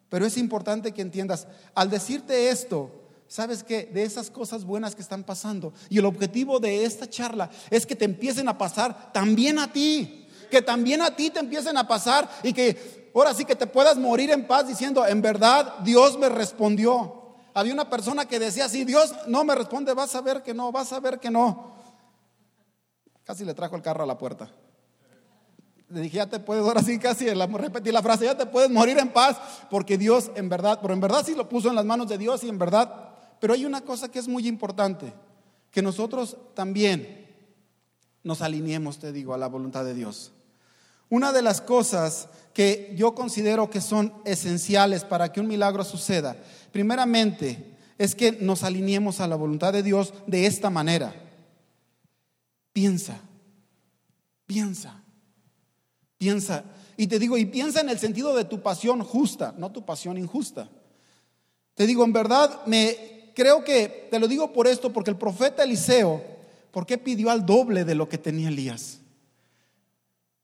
Pero 0.09 0.25
es 0.25 0.37
importante 0.37 0.93
que 0.93 1.01
entiendas, 1.01 1.47
al 1.75 1.89
decirte 1.89 2.49
esto, 2.49 2.91
¿sabes 3.27 3.63
qué? 3.63 3.89
De 3.93 4.03
esas 4.03 4.31
cosas 4.31 4.63
buenas 4.63 4.95
que 4.95 5.01
están 5.01 5.23
pasando. 5.23 5.73
Y 5.89 5.99
el 5.99 6.05
objetivo 6.05 6.59
de 6.59 6.85
esta 6.85 7.09
charla 7.09 7.49
es 7.69 7.85
que 7.85 7.95
te 7.95 8.05
empiecen 8.05 8.47
a 8.47 8.57
pasar 8.57 9.11
también 9.11 9.59
a 9.59 9.71
ti. 9.71 10.27
Que 10.49 10.61
también 10.61 11.01
a 11.01 11.15
ti 11.15 11.29
te 11.29 11.39
empiecen 11.39 11.77
a 11.77 11.87
pasar 11.87 12.29
y 12.41 12.53
que 12.53 13.06
ahora 13.19 13.33
sí 13.33 13.45
que 13.45 13.55
te 13.55 13.67
puedas 13.67 13.97
morir 13.97 14.31
en 14.31 14.47
paz 14.47 14.67
diciendo, 14.67 15.05
en 15.05 15.21
verdad 15.21 15.79
Dios 15.79 16.17
me 16.17 16.29
respondió. 16.29 17.35
Había 17.53 17.73
una 17.73 17.89
persona 17.89 18.25
que 18.25 18.39
decía 18.39 18.65
así, 18.65 18.85
Dios 18.85 19.13
no 19.27 19.43
me 19.43 19.55
responde, 19.55 19.93
vas 19.93 20.13
a 20.15 20.21
ver 20.21 20.43
que 20.43 20.53
no, 20.53 20.71
vas 20.71 20.93
a 20.93 20.99
ver 20.99 21.19
que 21.19 21.31
no. 21.31 21.73
Casi 23.23 23.43
le 23.43 23.53
trajo 23.53 23.75
el 23.75 23.81
carro 23.81 24.03
a 24.03 24.07
la 24.07 24.17
puerta. 24.17 24.49
Le 25.89 26.01
dije, 26.01 26.17
ya 26.17 26.27
te 26.27 26.39
puedes, 26.39 26.63
ahora 26.63 26.83
sí 26.83 26.99
casi 26.99 27.27
repetí 27.29 27.91
la 27.91 28.01
frase, 28.01 28.25
ya 28.25 28.37
te 28.37 28.45
puedes 28.45 28.69
morir 28.69 28.97
en 28.99 29.09
paz, 29.09 29.37
porque 29.69 29.97
Dios 29.97 30.29
en 30.35 30.49
verdad, 30.49 30.79
pero 30.81 30.93
en 30.93 30.99
verdad 30.99 31.23
sí 31.25 31.33
lo 31.33 31.47
puso 31.47 31.69
en 31.69 31.75
las 31.75 31.85
manos 31.85 32.09
de 32.09 32.17
Dios 32.17 32.43
y 32.43 32.49
en 32.49 32.59
verdad, 32.59 33.15
pero 33.39 33.53
hay 33.53 33.65
una 33.65 33.81
cosa 33.81 34.09
que 34.09 34.19
es 34.19 34.27
muy 34.27 34.47
importante, 34.47 35.13
que 35.71 35.81
nosotros 35.81 36.37
también 36.53 37.25
nos 38.23 38.41
alineemos, 38.41 38.99
te 38.99 39.11
digo, 39.11 39.33
a 39.33 39.37
la 39.37 39.47
voluntad 39.47 39.85
de 39.85 39.93
Dios. 39.93 40.33
Una 41.09 41.31
de 41.31 41.41
las 41.41 41.61
cosas 41.61 42.29
que 42.53 42.93
yo 42.95 43.15
considero 43.15 43.69
que 43.69 43.81
son 43.81 44.13
esenciales 44.25 45.03
para 45.03 45.31
que 45.31 45.39
un 45.39 45.47
milagro 45.47 45.83
suceda, 45.83 46.35
primeramente, 46.71 47.75
es 47.97 48.15
que 48.15 48.33
nos 48.33 48.63
alineemos 48.63 49.19
a 49.19 49.27
la 49.27 49.35
voluntad 49.35 49.73
de 49.73 49.83
Dios 49.83 50.13
de 50.27 50.45
esta 50.45 50.69
manera. 50.69 51.13
Piensa, 52.73 53.19
piensa. 54.45 55.03
Piensa, 56.17 56.63
y 56.97 57.05
te 57.05 57.19
digo, 57.19 57.37
y 57.37 57.45
piensa 57.45 57.79
en 57.79 57.89
el 57.89 57.99
sentido 57.99 58.35
de 58.35 58.43
tu 58.43 58.61
pasión 58.61 59.03
justa, 59.03 59.53
no 59.57 59.71
tu 59.71 59.85
pasión 59.85 60.17
injusta. 60.17 60.67
Te 61.75 61.85
digo, 61.85 62.03
en 62.03 62.11
verdad, 62.11 62.65
me 62.65 63.31
creo 63.35 63.63
que 63.63 64.07
te 64.09 64.19
lo 64.19 64.27
digo 64.27 64.51
por 64.51 64.67
esto, 64.67 64.91
porque 64.91 65.11
el 65.11 65.17
profeta 65.17 65.63
Eliseo, 65.63 66.23
¿por 66.71 66.87
qué 66.87 66.97
pidió 66.97 67.29
al 67.29 67.45
doble 67.45 67.85
de 67.85 67.93
lo 67.93 68.09
que 68.09 68.17
tenía 68.17 68.47
Elías? 68.49 68.99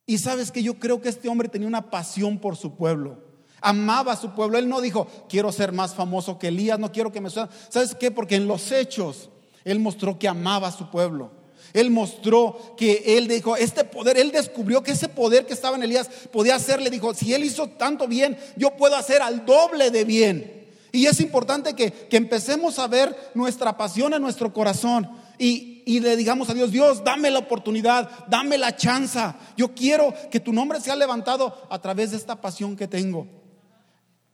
Y 0.05 0.17
sabes 0.17 0.51
que 0.51 0.63
yo 0.63 0.75
creo 0.79 1.01
que 1.01 1.09
este 1.09 1.29
hombre 1.29 1.47
tenía 1.47 1.67
una 1.67 1.89
pasión 1.89 2.37
por 2.37 2.57
su 2.57 2.75
pueblo. 2.75 3.17
Amaba 3.61 4.13
a 4.13 4.17
su 4.17 4.31
pueblo. 4.31 4.57
Él 4.57 4.67
no 4.67 4.81
dijo, 4.81 5.07
quiero 5.29 5.51
ser 5.51 5.71
más 5.71 5.95
famoso 5.95 6.37
que 6.37 6.49
Elías, 6.49 6.79
no 6.79 6.91
quiero 6.91 7.11
que 7.11 7.21
me 7.21 7.29
suene. 7.29 7.49
¿Sabes 7.69 7.95
qué? 7.95 8.11
Porque 8.11 8.35
en 8.35 8.47
los 8.47 8.71
hechos 8.71 9.29
él 9.63 9.79
mostró 9.79 10.19
que 10.19 10.27
amaba 10.27 10.67
a 10.67 10.71
su 10.71 10.89
pueblo. 10.91 11.31
Él 11.71 11.89
mostró 11.89 12.75
que 12.77 13.17
él 13.17 13.27
dijo, 13.27 13.55
este 13.55 13.85
poder, 13.85 14.17
él 14.17 14.31
descubrió 14.31 14.83
que 14.83 14.91
ese 14.91 15.07
poder 15.07 15.45
que 15.45 15.53
estaba 15.53 15.77
en 15.77 15.83
Elías 15.83 16.09
podía 16.31 16.55
hacerle, 16.55 16.89
dijo, 16.89 17.13
si 17.13 17.33
él 17.33 17.45
hizo 17.45 17.67
tanto 17.67 18.07
bien, 18.07 18.37
yo 18.57 18.75
puedo 18.75 18.97
hacer 18.97 19.21
al 19.21 19.45
doble 19.45 19.89
de 19.89 20.03
bien. 20.03 20.67
Y 20.91 21.07
es 21.07 21.19
importante 21.21 21.73
que, 21.73 21.91
que 21.91 22.17
empecemos 22.17 22.77
a 22.77 22.87
ver 22.87 23.31
nuestra 23.33 23.75
pasión 23.77 24.13
en 24.13 24.21
nuestro 24.21 24.53
corazón 24.53 25.09
y, 25.37 25.83
y, 25.85 25.99
le 25.99 26.15
digamos 26.15 26.49
a 26.49 26.53
Dios, 26.53 26.71
Dios, 26.71 27.03
dame 27.03 27.31
la 27.31 27.39
oportunidad, 27.39 28.27
dame 28.27 28.57
la 28.57 28.75
chance. 28.75 29.19
Yo 29.57 29.73
quiero 29.73 30.13
que 30.31 30.39
tu 30.39 30.53
nombre 30.53 30.79
sea 30.79 30.95
levantado 30.95 31.67
a 31.69 31.79
través 31.79 32.11
de 32.11 32.17
esta 32.17 32.39
pasión 32.39 32.75
que 32.75 32.87
tengo. 32.87 33.27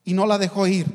Y 0.03 0.13
no 0.13 0.25
la 0.25 0.38
dejó 0.38 0.67
ir. 0.67 0.85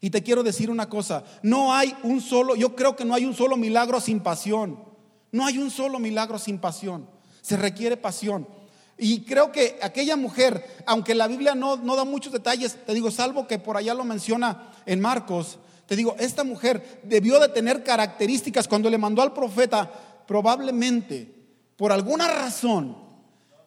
Y 0.00 0.10
te 0.10 0.22
quiero 0.22 0.42
decir 0.42 0.70
una 0.70 0.88
cosa, 0.88 1.24
no 1.42 1.74
hay 1.74 1.94
un 2.02 2.20
solo, 2.20 2.56
yo 2.56 2.74
creo 2.74 2.96
que 2.96 3.04
no 3.04 3.14
hay 3.14 3.26
un 3.26 3.34
solo 3.34 3.56
milagro 3.56 4.00
sin 4.00 4.20
pasión. 4.20 4.82
No 5.32 5.46
hay 5.46 5.58
un 5.58 5.70
solo 5.70 5.98
milagro 5.98 6.38
sin 6.38 6.58
pasión. 6.58 7.08
Se 7.42 7.56
requiere 7.56 7.96
pasión. 7.96 8.48
Y 8.98 9.20
creo 9.20 9.52
que 9.52 9.78
aquella 9.82 10.16
mujer, 10.16 10.82
aunque 10.86 11.14
la 11.14 11.26
Biblia 11.26 11.54
no, 11.54 11.76
no 11.76 11.96
da 11.96 12.04
muchos 12.04 12.32
detalles, 12.32 12.76
te 12.84 12.94
digo, 12.94 13.10
salvo 13.10 13.46
que 13.46 13.58
por 13.58 13.76
allá 13.76 13.94
lo 13.94 14.04
menciona 14.04 14.72
en 14.84 15.00
Marcos, 15.00 15.58
te 15.90 15.96
digo, 15.96 16.14
esta 16.20 16.44
mujer 16.44 17.00
debió 17.02 17.40
de 17.40 17.48
tener 17.48 17.82
características 17.82 18.68
cuando 18.68 18.88
le 18.88 18.96
mandó 18.96 19.22
al 19.22 19.32
profeta, 19.32 19.90
probablemente, 20.24 21.34
por 21.76 21.90
alguna 21.90 22.28
razón, 22.28 22.96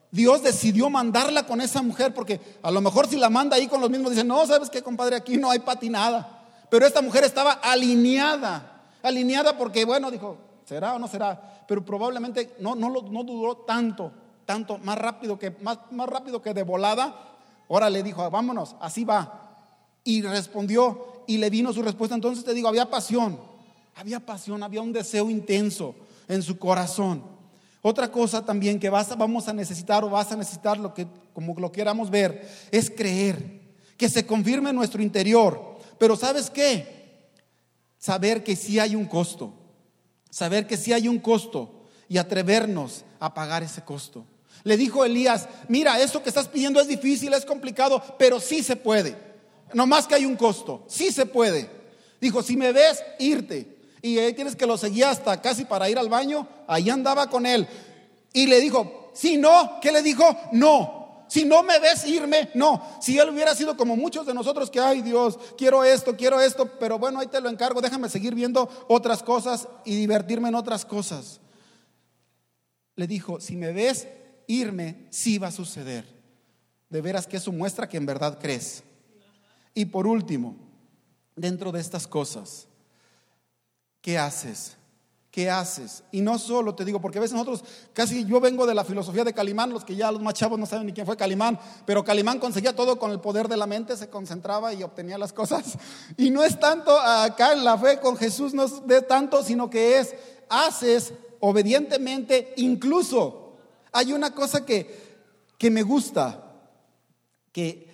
Dios 0.10 0.42
decidió 0.42 0.90
mandarla 0.90 1.46
con 1.46 1.60
esa 1.60 1.82
mujer, 1.82 2.14
porque 2.14 2.40
a 2.62 2.72
lo 2.72 2.80
mejor 2.80 3.10
si 3.10 3.18
la 3.18 3.30
manda 3.30 3.58
ahí 3.58 3.68
con 3.68 3.82
los 3.82 3.90
mismos, 3.90 4.12
dicen, 4.12 4.30
no, 4.30 4.48
sabes 4.48 4.70
qué, 4.70 4.82
compadre, 4.82 5.18
aquí 5.18 5.36
no 5.36 5.52
hay 5.52 5.60
patinada. 5.60 6.46
Pero 6.70 6.86
esta 6.86 7.02
mujer 7.02 7.26
estaba 7.26 7.52
alineada, 7.52 8.84
alineada 9.02 9.58
porque, 9.58 9.84
bueno, 9.84 10.10
dijo, 10.10 10.38
¿será 10.64 10.94
o 10.94 11.00
no 11.00 11.10
será? 11.10 11.66
pero 11.68 11.84
probablemente 11.84 12.56
no, 12.62 12.74
no, 12.74 12.90
no 12.90 13.24
duró 13.26 13.58
tanto, 13.58 14.14
tanto, 14.46 14.78
más 14.78 14.98
rápido 14.98 15.38
que, 15.38 15.52
más, 15.62 15.78
más 15.92 16.08
rápido 16.08 16.42
que 16.42 16.54
de 16.54 16.64
volada. 16.64 17.14
Ahora 17.70 17.90
le 17.90 18.02
dijo, 18.02 18.32
vámonos, 18.32 18.78
así 18.80 19.04
va. 19.04 19.42
Y 20.06 20.22
respondió 20.22 21.13
y 21.28 21.38
le 21.38 21.50
vino 21.50 21.74
su 21.74 21.82
respuesta. 21.82 22.16
Entonces 22.16 22.44
te 22.44 22.54
digo, 22.54 22.68
había 22.68 22.90
pasión, 22.90 23.40
había 23.96 24.20
pasión, 24.20 24.64
había 24.64 24.82
un 24.82 24.94
deseo 24.94 25.30
intenso 25.30 25.96
en 26.28 26.42
su 26.42 26.58
corazón. 26.58 27.24
Otra 27.82 28.12
cosa 28.12 28.46
también 28.46 28.80
que 28.80 28.90
vas, 28.90 29.16
vamos 29.18 29.48
a 29.48 29.54
necesitar 29.54 30.04
o 30.04 30.10
vas 30.10 30.32
a 30.32 30.38
necesitar, 30.38 30.78
lo 30.78 30.94
que, 30.94 31.06
como 31.34 31.54
lo 31.60 31.72
queramos 31.72 32.10
ver, 32.10 32.50
es 32.72 32.90
creer, 32.90 33.62
que 33.98 34.08
se 34.10 34.26
confirme 34.26 34.70
en 34.70 34.76
nuestro 34.76 35.02
interior. 35.02 35.78
Pero 35.98 36.16
¿sabes 36.16 36.50
qué? 36.50 37.32
Saber 37.98 38.44
que 38.44 38.56
sí 38.56 38.80
hay 38.80 38.96
un 38.96 39.06
costo 39.06 39.54
saber 40.34 40.66
que 40.66 40.78
si 40.78 40.92
hay 40.92 41.08
un 41.08 41.20
costo 41.20 41.84
y 42.10 42.18
atrevernos 42.18 43.06
a 43.20 43.36
pagar 43.36 43.62
ese 43.62 43.84
costo. 43.84 44.26
Le 44.64 44.78
dijo 44.78 45.06
Elías, 45.06 45.48
mira, 45.68 46.02
eso 46.02 46.24
que 46.24 46.30
estás 46.30 46.48
pidiendo 46.48 46.82
es 46.82 46.88
difícil, 46.88 47.32
es 47.36 47.46
complicado, 47.46 48.02
pero 48.18 48.40
sí 48.40 48.64
se 48.64 48.76
puede. 48.76 49.16
No 49.74 49.88
más 49.88 50.08
que 50.08 50.16
hay 50.16 50.26
un 50.26 50.36
costo, 50.36 50.86
sí 50.88 51.12
se 51.12 51.26
puede. 51.26 51.70
Dijo, 52.22 52.42
si 52.42 52.56
me 52.56 52.72
ves, 52.72 53.04
irte. 53.20 53.78
Y 54.02 54.18
ahí 54.20 54.34
tienes 54.34 54.56
que 54.56 54.66
lo 54.66 54.78
seguía 54.78 55.10
hasta 55.10 55.42
casi 55.42 55.66
para 55.66 55.90
ir 55.90 55.98
al 55.98 56.10
baño, 56.10 56.48
ahí 56.68 56.90
andaba 56.90 57.30
con 57.30 57.46
él. 57.46 57.68
Y 58.34 58.48
le 58.48 58.60
dijo, 58.60 59.12
si 59.14 59.38
no, 59.38 59.80
¿qué 59.82 59.92
le 59.92 60.02
dijo? 60.02 60.24
No. 60.52 61.26
Si 61.28 61.46
no 61.46 61.64
me 61.64 61.80
ves 61.80 62.06
irme, 62.06 62.50
no. 62.54 62.82
Si 63.02 63.18
él 63.18 63.30
hubiera 63.30 63.56
sido 63.56 63.76
como 63.76 63.96
muchos 63.96 64.26
de 64.26 64.34
nosotros 64.34 64.70
que, 64.70 64.80
ay 64.80 65.02
Dios, 65.02 65.40
quiero 65.58 65.84
esto, 65.84 66.16
quiero 66.16 66.40
esto, 66.40 66.70
pero 66.80 67.00
bueno, 67.00 67.20
ahí 67.20 67.28
te 67.28 67.42
lo 67.42 67.50
encargo, 67.50 67.82
déjame 67.82 68.10
seguir 68.10 68.36
viendo 68.36 68.70
otras 68.88 69.24
cosas 69.24 69.68
y 69.84 69.96
divertirme 69.96 70.50
en 70.50 70.56
otras 70.56 70.86
cosas. 70.86 71.40
Le 72.96 73.08
dijo, 73.08 73.40
si 73.40 73.56
me 73.56 73.72
ves 73.72 74.08
irme, 74.48 75.08
sí 75.10 75.40
va 75.40 75.48
a 75.48 75.52
suceder. 75.52 76.06
De 76.90 77.02
veras 77.02 77.26
que 77.26 77.38
eso 77.38 77.52
muestra 77.52 77.90
que 77.90 77.98
en 77.98 78.06
verdad 78.06 78.38
crees. 78.40 78.84
Y 79.74 79.86
por 79.86 80.08
último, 80.08 80.56
dentro 81.36 81.72
de 81.72 81.82
estas 81.82 82.08
cosas, 82.08 82.68
¿qué 84.02 84.18
haces? 84.18 84.78
¿qué 85.34 85.50
haces? 85.50 86.04
Y 86.12 86.22
no 86.22 86.38
solo 86.38 86.76
te 86.76 86.86
digo, 86.86 87.02
porque 87.02 87.18
a 87.18 87.22
veces 87.22 87.34
nosotros, 87.34 87.64
casi 87.92 88.24
yo 88.24 88.40
vengo 88.40 88.68
de 88.68 88.76
la 88.76 88.86
filosofía 88.86 89.24
de 89.24 89.34
Calimán, 89.34 89.74
los 89.74 89.84
que 89.84 89.96
ya 89.96 90.12
los 90.12 90.22
más 90.22 90.36
chavos 90.36 90.60
no 90.60 90.68
saben 90.68 90.86
ni 90.86 90.94
quién 90.94 91.08
fue 91.08 91.18
Calimán, 91.18 91.60
pero 91.88 92.04
Calimán 92.04 92.38
conseguía 92.38 92.76
todo 92.76 93.00
con 93.00 93.10
el 93.10 93.20
poder 93.20 93.48
de 93.48 93.58
la 93.58 93.66
mente, 93.66 93.98
se 93.98 94.12
concentraba 94.12 94.76
y 94.76 94.84
obtenía 94.84 95.18
las 95.18 95.34
cosas. 95.34 95.76
Y 96.18 96.30
no 96.30 96.44
es 96.44 96.60
tanto 96.60 96.96
acá 97.00 97.54
en 97.54 97.64
la 97.64 97.80
fe 97.80 98.00
con 98.00 98.16
Jesús, 98.16 98.54
no 98.54 98.66
es 98.66 98.86
de 98.86 99.02
tanto, 99.02 99.42
sino 99.42 99.72
que 99.72 99.98
es, 99.98 100.14
haces 100.50 101.14
obedientemente 101.40 102.54
incluso 102.58 103.56
Hay 103.92 104.14
una 104.14 104.36
cosa 104.36 104.64
que, 104.64 105.18
que 105.58 105.72
me 105.72 105.82
gusta, 105.82 106.62
que 107.52 107.90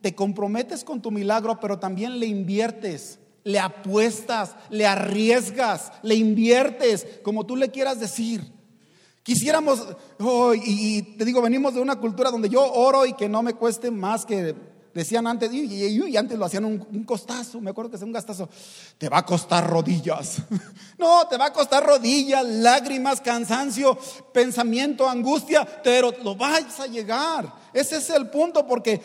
te 0.00 0.14
comprometes 0.14 0.84
con 0.84 1.02
tu 1.02 1.10
milagro, 1.10 1.58
pero 1.58 1.78
también 1.78 2.20
le 2.20 2.26
inviertes, 2.26 3.18
le 3.42 3.58
apuestas, 3.58 4.54
le 4.70 4.86
arriesgas, 4.86 5.92
le 6.02 6.14
inviertes, 6.14 7.06
como 7.22 7.44
tú 7.44 7.56
le 7.56 7.70
quieras 7.70 7.98
decir. 7.98 8.52
Quisiéramos, 9.24 9.86
y, 10.64 11.02
te 11.16 11.24
digo, 11.24 11.42
venimos 11.42 11.74
de 11.74 11.80
una 11.80 11.96
cultura 11.96 12.30
donde 12.30 12.48
yo 12.48 12.64
oro 12.72 13.06
y 13.06 13.14
que 13.14 13.28
no 13.28 13.42
me 13.42 13.54
cueste 13.54 13.90
más 13.90 14.24
que 14.24 14.54
decían 14.94 15.26
antes, 15.26 15.52
y, 15.52 16.16
antes 16.16 16.38
lo 16.38 16.44
hacían 16.44 16.64
un, 16.64 17.04
costazo, 17.04 17.60
me 17.60 17.70
acuerdo 17.70 17.90
que 17.90 17.96
es 17.96 18.02
un 18.02 18.12
gastazo, 18.12 18.48
te 18.98 19.08
va 19.08 19.18
a 19.18 19.26
costar 19.26 19.68
rodillas. 19.68 20.38
no, 20.98 21.26
te 21.28 21.36
va 21.36 21.46
a 21.46 21.52
costar 21.52 21.84
rodillas, 21.84 22.44
lágrimas, 22.44 23.20
cansancio, 23.20 23.98
pensamiento, 24.32 25.08
angustia, 25.08 25.66
pero 25.82 26.12
lo 26.22 26.34
vas 26.34 26.80
a 26.80 26.86
llegar. 26.86 27.52
Ese 27.72 27.96
es 27.96 28.10
el 28.10 28.28
punto 28.28 28.66
porque 28.66 29.00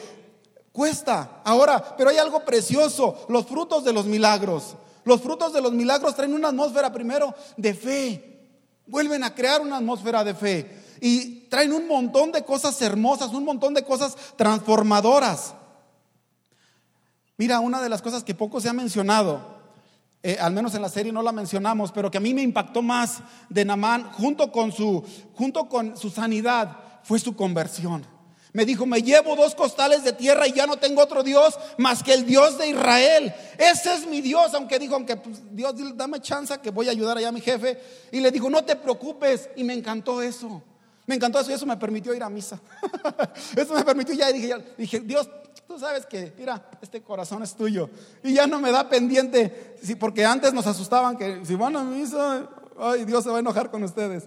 cuesta. 0.78 1.42
Ahora, 1.44 1.96
pero 1.98 2.12
hay 2.12 2.20
algo 2.20 2.46
precioso, 2.46 3.26
los 3.30 3.48
frutos 3.48 3.84
de 3.84 3.92
los 3.92 4.06
milagros. 4.06 4.76
Los 5.06 5.22
frutos 5.22 5.52
de 5.52 5.60
los 5.60 5.74
milagros 5.74 6.16
traen 6.16 6.36
una 6.36 6.50
atmósfera 6.50 6.94
primero 6.94 7.34
de 7.58 7.74
fe. 7.74 8.50
Vuelven 8.86 9.24
a 9.24 9.34
crear 9.34 9.60
una 9.60 9.78
atmósfera 9.78 10.24
de 10.24 10.36
fe 10.36 10.84
y 11.02 11.48
traen 11.50 11.74
un 11.74 11.88
montón 11.88 12.32
de 12.32 12.46
cosas 12.46 12.80
hermosas, 12.80 13.34
un 13.34 13.44
montón 13.44 13.74
de 13.74 13.84
cosas 13.84 14.16
transformadoras. 14.36 15.56
Mira, 17.38 17.60
una 17.60 17.82
de 17.82 17.90
las 17.90 18.04
cosas 18.04 18.24
que 18.24 18.36
poco 18.36 18.62
se 18.62 18.70
ha 18.70 18.74
mencionado, 18.74 19.42
eh, 20.22 20.38
al 20.40 20.54
menos 20.54 20.76
en 20.76 20.84
la 20.84 20.90
serie 20.90 21.12
no 21.12 21.24
la 21.24 21.32
mencionamos, 21.32 21.92
pero 21.92 22.12
que 22.12 22.20
a 22.20 22.22
mí 22.22 22.36
me 22.36 22.44
impactó 22.44 22.84
más 22.84 23.18
de 23.50 23.66
Namán, 23.66 24.12
junto 24.12 24.52
con 24.52 24.72
su, 24.72 25.04
junto 25.34 25.68
con 25.70 25.98
su 25.98 26.12
sanidad, 26.12 26.78
fue 27.02 27.18
su 27.18 27.36
conversión. 27.36 28.17
Me 28.54 28.66
dijo, 28.66 28.86
me 28.86 29.02
llevo 29.02 29.36
dos 29.36 29.56
costales 29.56 30.04
de 30.04 30.14
tierra 30.14 30.48
y 30.48 30.54
ya 30.54 30.66
no 30.66 30.78
tengo 30.78 31.02
otro 31.02 31.22
Dios 31.22 31.58
más 31.78 32.02
que 32.02 32.14
el 32.14 32.26
Dios 32.26 32.58
de 32.58 32.70
Israel. 32.70 33.34
Ese 33.58 33.94
es 33.94 34.08
mi 34.08 34.22
Dios, 34.22 34.54
aunque 34.54 34.80
dijo, 34.80 34.96
aunque 34.96 35.18
pues, 35.18 35.42
Dios, 35.52 35.74
dame 35.96 36.22
chance 36.22 36.58
que 36.60 36.72
voy 36.72 36.88
a 36.88 36.92
ayudar 36.92 37.18
allá 37.18 37.30
a 37.30 37.32
mi 37.32 37.42
jefe. 37.42 37.80
Y 38.12 38.20
le 38.20 38.32
dijo, 38.32 38.50
no 38.50 38.64
te 38.64 38.76
preocupes. 38.76 39.50
Y 39.56 39.64
me 39.64 39.74
encantó 39.74 40.22
eso. 40.22 40.64
Me 41.06 41.16
encantó 41.16 41.40
eso 41.40 41.52
y 41.52 41.54
eso 41.54 41.66
me 41.66 41.78
permitió 41.78 42.14
ir 42.14 42.24
a 42.24 42.30
misa. 42.30 42.60
eso 43.56 43.74
me 43.74 43.84
permitió 43.84 44.14
ya. 44.14 44.32
Dije, 44.32 44.54
dije, 44.78 45.00
Dios, 45.00 45.30
tú 45.68 45.80
sabes 45.80 46.06
que, 46.06 46.34
mira, 46.38 46.70
este 46.82 47.02
corazón 47.02 47.44
es 47.44 47.54
tuyo. 47.56 47.90
Y 48.24 48.34
ya 48.34 48.48
no 48.48 48.60
me 48.60 48.72
da 48.72 48.90
pendiente, 48.90 49.78
porque 50.00 50.26
antes 50.26 50.54
nos 50.54 50.68
asustaban 50.68 51.18
que 51.18 51.46
si 51.46 51.56
van 51.56 51.76
a 51.76 51.84
misa, 51.84 52.50
ay, 52.80 53.06
Dios 53.06 53.24
se 53.24 53.30
va 53.30 53.38
a 53.38 53.40
enojar 53.40 53.70
con 53.70 53.84
ustedes. 53.84 54.26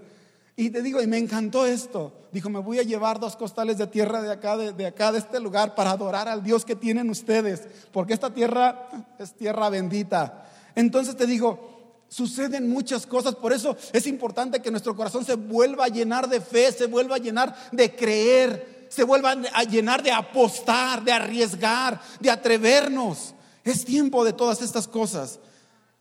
Y 0.57 0.71
te 0.71 0.83
digo, 0.83 1.01
y 1.01 1.07
me 1.07 1.19
encantó 1.19 1.67
esto. 1.67 2.13
Dijo, 2.33 2.51
me 2.51 2.59
voy 2.59 2.79
a 2.79 2.83
llevar 2.83 3.19
dos 3.19 3.37
costales 3.37 3.79
de 3.79 3.87
tierra 3.87 4.23
de 4.23 4.31
acá, 4.31 4.57
de, 4.57 4.73
de, 4.73 4.87
acá, 4.87 5.13
de 5.13 5.19
este 5.19 5.41
lugar, 5.41 5.75
para 5.75 5.93
adorar 5.93 6.29
al 6.29 6.43
Dios 6.43 6.65
que 6.65 6.77
tienen 6.77 7.11
ustedes, 7.11 7.63
porque 7.93 8.13
esta 8.13 8.33
tierra 8.33 8.89
es 9.19 9.35
tierra 9.35 9.69
bendita. 9.71 10.47
Entonces 10.75 11.17
te 11.17 11.27
digo, 11.27 12.05
suceden 12.09 12.69
muchas 12.69 13.07
cosas, 13.07 13.37
por 13.37 13.53
eso 13.53 13.77
es 13.93 14.07
importante 14.07 14.61
que 14.61 14.71
nuestro 14.71 14.95
corazón 14.95 15.25
se 15.25 15.37
vuelva 15.37 15.87
a 15.87 15.89
llenar 15.89 16.29
de 16.29 16.41
fe, 16.41 16.71
se 16.73 16.87
vuelva 16.87 17.17
a 17.17 17.21
llenar 17.21 17.57
de 17.73 17.95
creer, 17.95 18.87
se 18.91 19.05
vuelvan 19.05 19.47
a 19.55 19.63
llenar 19.63 20.03
de 20.03 20.11
apostar, 20.11 21.03
de 21.05 21.13
arriesgar, 21.13 22.01
de 22.19 22.31
atrevernos. 22.31 23.35
Es 23.65 23.85
tiempo 23.85 24.25
de 24.25 24.33
todas 24.33 24.61
estas 24.63 24.89
cosas 24.89 25.39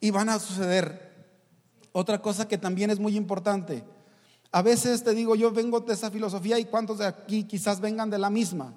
y 0.01 0.09
van 0.09 0.29
a 0.29 0.39
suceder. 0.39 1.09
Otra 1.91 2.21
cosa 2.21 2.47
que 2.47 2.57
también 2.57 2.89
es 2.89 2.99
muy 2.99 3.15
importante. 3.15 3.83
A 4.51 4.61
veces 4.61 5.03
te 5.03 5.13
digo, 5.13 5.35
yo 5.35 5.51
vengo 5.51 5.79
de 5.79 5.93
esa 5.93 6.09
filosofía 6.09 6.57
y 6.59 6.65
cuántos 6.65 6.99
de 6.99 7.05
aquí 7.05 7.43
quizás 7.43 7.79
vengan 7.79 8.09
de 8.09 8.17
la 8.17 8.29
misma. 8.29 8.73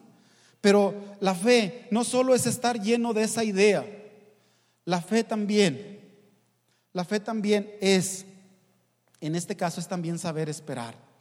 Pero 0.61 0.95
la 1.21 1.35
fe 1.35 1.89
no 1.91 2.05
solo 2.05 2.35
es 2.35 2.47
estar 2.47 2.81
lleno 2.81 3.13
de 3.13 3.25
esa 3.25 3.43
idea, 3.43 3.85
la 4.85 5.01
fe 5.01 5.25
también, 5.25 6.01
la 6.93 7.05
fe 7.05 7.21
también 7.21 7.73
es, 7.81 8.27
en 9.21 9.35
este 9.35 9.57
caso 9.57 9.81
es 9.81 9.89
también 9.89 10.19
saber 10.19 10.49
esperar 10.49 11.13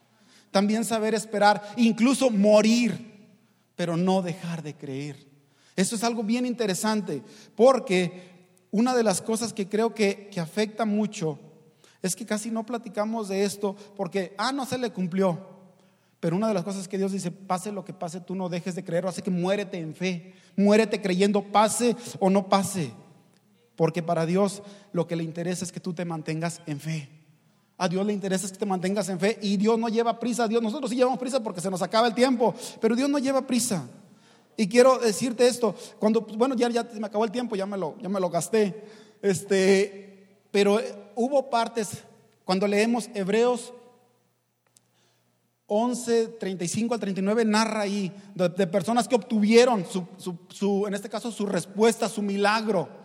también 0.51 0.85
saber 0.85 1.15
esperar, 1.15 1.73
incluso 1.77 2.29
morir, 2.29 3.29
pero 3.75 3.97
no 3.97 4.21
dejar 4.21 4.61
de 4.61 4.75
creer. 4.75 5.15
Eso 5.75 5.95
es 5.95 6.03
algo 6.03 6.23
bien 6.23 6.45
interesante, 6.45 7.23
porque 7.55 8.29
una 8.69 8.93
de 8.93 9.03
las 9.03 9.21
cosas 9.21 9.53
que 9.53 9.67
creo 9.67 9.95
que, 9.95 10.29
que 10.29 10.39
afecta 10.39 10.85
mucho 10.85 11.39
es 12.01 12.15
que 12.15 12.25
casi 12.25 12.49
no 12.49 12.65
platicamos 12.65 13.29
de 13.29 13.43
esto 13.43 13.75
porque, 13.95 14.33
ah, 14.37 14.51
no 14.51 14.65
se 14.65 14.77
le 14.77 14.91
cumplió. 14.91 15.39
Pero 16.19 16.35
una 16.35 16.47
de 16.47 16.53
las 16.53 16.63
cosas 16.63 16.87
que 16.87 16.97
Dios 16.97 17.11
dice, 17.11 17.31
pase 17.31 17.71
lo 17.71 17.83
que 17.83 17.93
pase, 17.93 18.21
tú 18.21 18.35
no 18.35 18.47
dejes 18.47 18.75
de 18.75 18.83
creer, 18.83 19.05
así 19.07 19.21
que 19.21 19.31
muérete 19.31 19.79
en 19.79 19.95
fe, 19.95 20.33
muérete 20.55 21.01
creyendo, 21.01 21.43
pase 21.43 21.95
o 22.19 22.29
no 22.29 22.47
pase. 22.47 22.91
Porque 23.75 24.03
para 24.03 24.27
Dios 24.27 24.61
lo 24.93 25.07
que 25.07 25.15
le 25.15 25.23
interesa 25.23 25.65
es 25.65 25.71
que 25.71 25.79
tú 25.79 25.93
te 25.93 26.05
mantengas 26.05 26.61
en 26.67 26.79
fe. 26.79 27.09
A 27.77 27.89
Dios 27.89 28.05
le 28.05 28.13
interesa 28.13 28.47
que 28.47 28.57
te 28.57 28.65
mantengas 28.67 29.09
en 29.09 29.19
fe 29.19 29.39
y 29.41 29.57
Dios 29.57 29.79
no 29.79 29.89
lleva 29.89 30.19
prisa. 30.19 30.47
Dios, 30.47 30.61
nosotros 30.61 30.91
sí 30.91 30.95
llevamos 30.95 31.17
prisa 31.17 31.41
porque 31.41 31.61
se 31.61 31.71
nos 31.71 31.81
acaba 31.81 32.07
el 32.07 32.13
tiempo, 32.13 32.53
pero 32.79 32.95
Dios 32.95 33.09
no 33.09 33.17
lleva 33.17 33.47
prisa. 33.47 33.87
Y 34.55 34.67
quiero 34.67 34.99
decirte 34.99 35.47
esto, 35.47 35.73
cuando, 35.97 36.23
pues, 36.23 36.37
bueno, 36.37 36.53
ya, 36.55 36.69
ya 36.69 36.87
me 36.99 37.07
acabó 37.07 37.25
el 37.25 37.31
tiempo, 37.31 37.55
ya 37.55 37.65
me 37.65 37.77
lo, 37.77 37.97
ya 37.99 38.09
me 38.09 38.19
lo 38.19 38.29
gasté. 38.29 38.83
Este, 39.23 40.10
pero 40.51 40.79
eh, 40.79 40.93
hubo 41.15 41.49
partes, 41.49 42.03
cuando 42.45 42.67
leemos 42.67 43.09
Hebreos 43.13 43.73
11, 45.67 46.27
35 46.39 46.93
al 46.93 46.99
39, 46.99 47.45
narra 47.45 47.81
ahí 47.81 48.11
de, 48.35 48.67
personas 48.67 49.07
que 49.07 49.15
obtuvieron 49.15 49.85
su, 49.85 50.85
en 50.85 50.93
este 50.93 51.09
caso, 51.09 51.31
su 51.31 51.45
respuesta, 51.45 52.09
su 52.09 52.21
milagro 52.21 53.01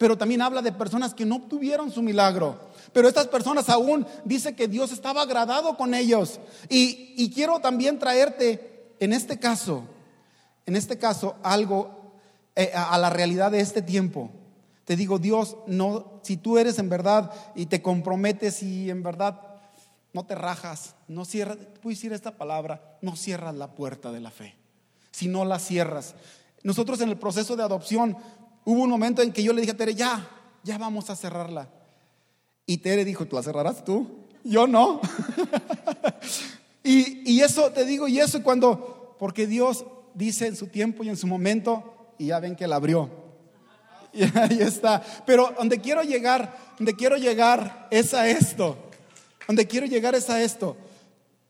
pero 0.00 0.16
también 0.16 0.40
habla 0.40 0.62
de 0.62 0.72
personas 0.72 1.12
que 1.12 1.26
no 1.26 1.36
obtuvieron 1.36 1.92
su 1.92 2.00
milagro. 2.00 2.58
Pero 2.90 3.06
estas 3.06 3.26
personas 3.26 3.68
aún 3.68 4.06
dice 4.24 4.54
que 4.54 4.66
Dios 4.66 4.92
estaba 4.92 5.20
agradado 5.20 5.76
con 5.76 5.92
ellos. 5.92 6.40
Y, 6.70 7.30
quiero 7.34 7.60
también 7.60 7.98
traerte 7.98 8.94
en 8.98 9.12
este 9.12 9.38
caso, 9.38 9.84
en 10.64 10.74
este 10.74 10.96
caso, 10.96 11.36
algo 11.42 12.14
eh, 12.56 12.72
a 12.74 12.96
la 12.96 13.10
realidad 13.10 13.50
de 13.50 13.60
este 13.60 13.82
tiempo. 13.82 14.30
Te 14.90 14.96
digo, 14.96 15.20
Dios, 15.20 15.56
no, 15.68 16.20
si 16.24 16.36
tú 16.36 16.58
eres 16.58 16.80
en 16.80 16.88
verdad 16.88 17.30
y 17.54 17.66
te 17.66 17.80
comprometes 17.80 18.60
y 18.64 18.90
en 18.90 19.04
verdad 19.04 19.40
no 20.12 20.26
te 20.26 20.34
rajas, 20.34 20.96
no 21.06 21.24
cierras, 21.24 21.58
puedo 21.80 21.94
decir 21.94 22.12
esta 22.12 22.36
palabra, 22.36 22.98
no 23.00 23.14
cierras 23.14 23.54
la 23.54 23.70
puerta 23.76 24.10
de 24.10 24.18
la 24.18 24.32
fe. 24.32 24.56
Si 25.12 25.28
no 25.28 25.44
la 25.44 25.60
cierras. 25.60 26.14
Nosotros 26.64 27.00
en 27.02 27.08
el 27.08 27.18
proceso 27.18 27.54
de 27.54 27.62
adopción 27.62 28.16
Hubo 28.64 28.82
un 28.82 28.90
momento 28.90 29.22
en 29.22 29.32
que 29.32 29.42
yo 29.42 29.52
le 29.52 29.60
dije 29.60 29.72
a 29.72 29.76
Tere, 29.76 29.94
ya, 29.94 30.28
ya 30.62 30.78
vamos 30.78 31.10
a 31.10 31.16
cerrarla. 31.16 31.68
Y 32.66 32.78
Tere 32.78 33.04
dijo, 33.04 33.26
¿tú 33.26 33.36
la 33.36 33.42
cerrarás 33.42 33.84
tú? 33.84 34.26
Yo 34.44 34.66
no. 34.66 35.00
y, 36.84 37.40
eso, 37.40 37.70
te 37.72 37.84
digo, 37.84 38.06
y 38.06 38.20
eso 38.20 38.42
cuando, 38.42 39.16
porque 39.18 39.46
Dios 39.46 39.84
dice 40.14 40.46
en 40.46 40.56
su 40.56 40.66
tiempo 40.66 41.04
y 41.04 41.08
en 41.08 41.16
su 41.16 41.26
momento, 41.26 42.14
y 42.18 42.26
ya 42.26 42.40
ven 42.40 42.54
que 42.54 42.66
la 42.66 42.76
abrió. 42.76 43.10
Y 44.12 44.22
ahí 44.22 44.60
está. 44.60 45.02
Pero 45.24 45.54
donde 45.56 45.80
quiero 45.80 46.02
llegar, 46.02 46.56
donde 46.78 46.94
quiero 46.94 47.16
llegar 47.16 47.88
es 47.90 48.14
a 48.14 48.28
esto. 48.28 48.76
Donde 49.46 49.66
quiero 49.66 49.86
llegar 49.86 50.14
es 50.14 50.28
a 50.30 50.42
esto. 50.42 50.76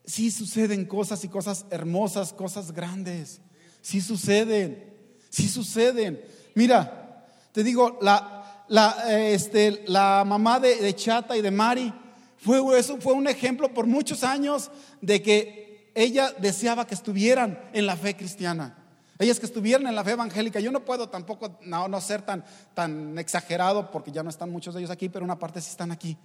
Sí 0.04 0.30
suceden 0.30 0.84
cosas 0.84 1.24
y 1.24 1.28
cosas 1.28 1.66
hermosas, 1.70 2.32
cosas 2.32 2.72
grandes. 2.72 3.40
Sí 3.80 4.00
suceden. 4.00 4.92
Sí 5.28 5.48
suceden. 5.48 6.20
Mira, 6.54 7.26
te 7.52 7.62
digo, 7.62 7.98
la, 8.02 8.64
la, 8.68 9.18
este, 9.28 9.84
la 9.86 10.24
mamá 10.26 10.60
de, 10.60 10.94
Chata 10.94 11.36
y 11.36 11.42
de 11.42 11.50
Mari 11.50 11.92
fue, 12.38 12.78
eso 12.78 12.98
fue 13.00 13.12
un 13.12 13.28
ejemplo 13.28 13.72
por 13.72 13.86
muchos 13.86 14.24
años 14.24 14.70
de 15.00 15.22
que 15.22 15.90
ella 15.94 16.32
deseaba 16.38 16.86
que 16.86 16.94
estuvieran 16.94 17.60
en 17.72 17.86
la 17.86 17.96
fe 17.96 18.16
cristiana. 18.16 18.79
Ellas 19.20 19.38
que 19.38 19.44
estuvieran 19.44 19.86
en 19.86 19.94
la 19.94 20.02
fe 20.02 20.12
evangélica. 20.12 20.60
Yo 20.60 20.72
no 20.72 20.82
puedo 20.82 21.10
tampoco 21.10 21.58
no, 21.60 21.88
no 21.88 22.00
ser 22.00 22.22
tan, 22.22 22.42
tan 22.72 23.18
exagerado 23.18 23.90
porque 23.90 24.10
ya 24.10 24.22
no 24.22 24.30
están 24.30 24.50
muchos 24.50 24.72
de 24.72 24.80
ellos 24.80 24.90
aquí, 24.90 25.10
pero 25.10 25.26
una 25.26 25.38
parte 25.38 25.60
sí 25.60 25.68
están 25.68 25.92
aquí. 25.92 26.16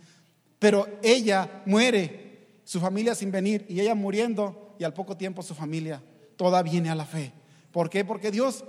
Pero 0.59 0.87
ella 1.03 1.61
muere, 1.65 2.61
su 2.63 2.79
familia 2.79 3.13
sin 3.13 3.31
venir, 3.31 3.65
y 3.67 3.81
ella 3.81 3.95
muriendo, 3.95 4.77
y 4.79 4.85
al 4.85 4.93
poco 4.93 5.17
tiempo 5.17 5.43
su 5.43 5.53
familia 5.53 6.01
toda 6.37 6.63
viene 6.63 6.89
a 6.89 6.95
la 6.95 7.05
fe. 7.05 7.33
¿Por 7.73 7.89
qué? 7.89 8.05
Porque 8.05 8.31
Dios 8.31 8.63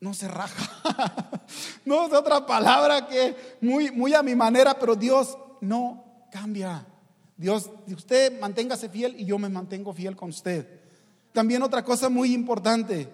no 0.00 0.12
se 0.12 0.28
raja. 0.28 1.32
no 1.86 2.06
es 2.06 2.12
otra 2.12 2.44
palabra 2.44 3.06
que 3.08 3.34
muy, 3.62 3.90
muy 3.90 4.12
a 4.12 4.22
mi 4.22 4.34
manera, 4.34 4.78
pero 4.78 4.94
Dios 4.94 5.38
no 5.62 6.26
cambia. 6.30 6.86
Dios, 7.38 7.70
usted 7.86 8.38
manténgase 8.38 8.90
fiel 8.90 9.18
y 9.18 9.24
yo 9.24 9.38
me 9.38 9.48
mantengo 9.48 9.94
fiel 9.94 10.14
con 10.14 10.28
usted. 10.28 10.77
También 11.38 11.62
otra 11.62 11.84
cosa 11.84 12.08
muy 12.08 12.34
importante. 12.34 13.08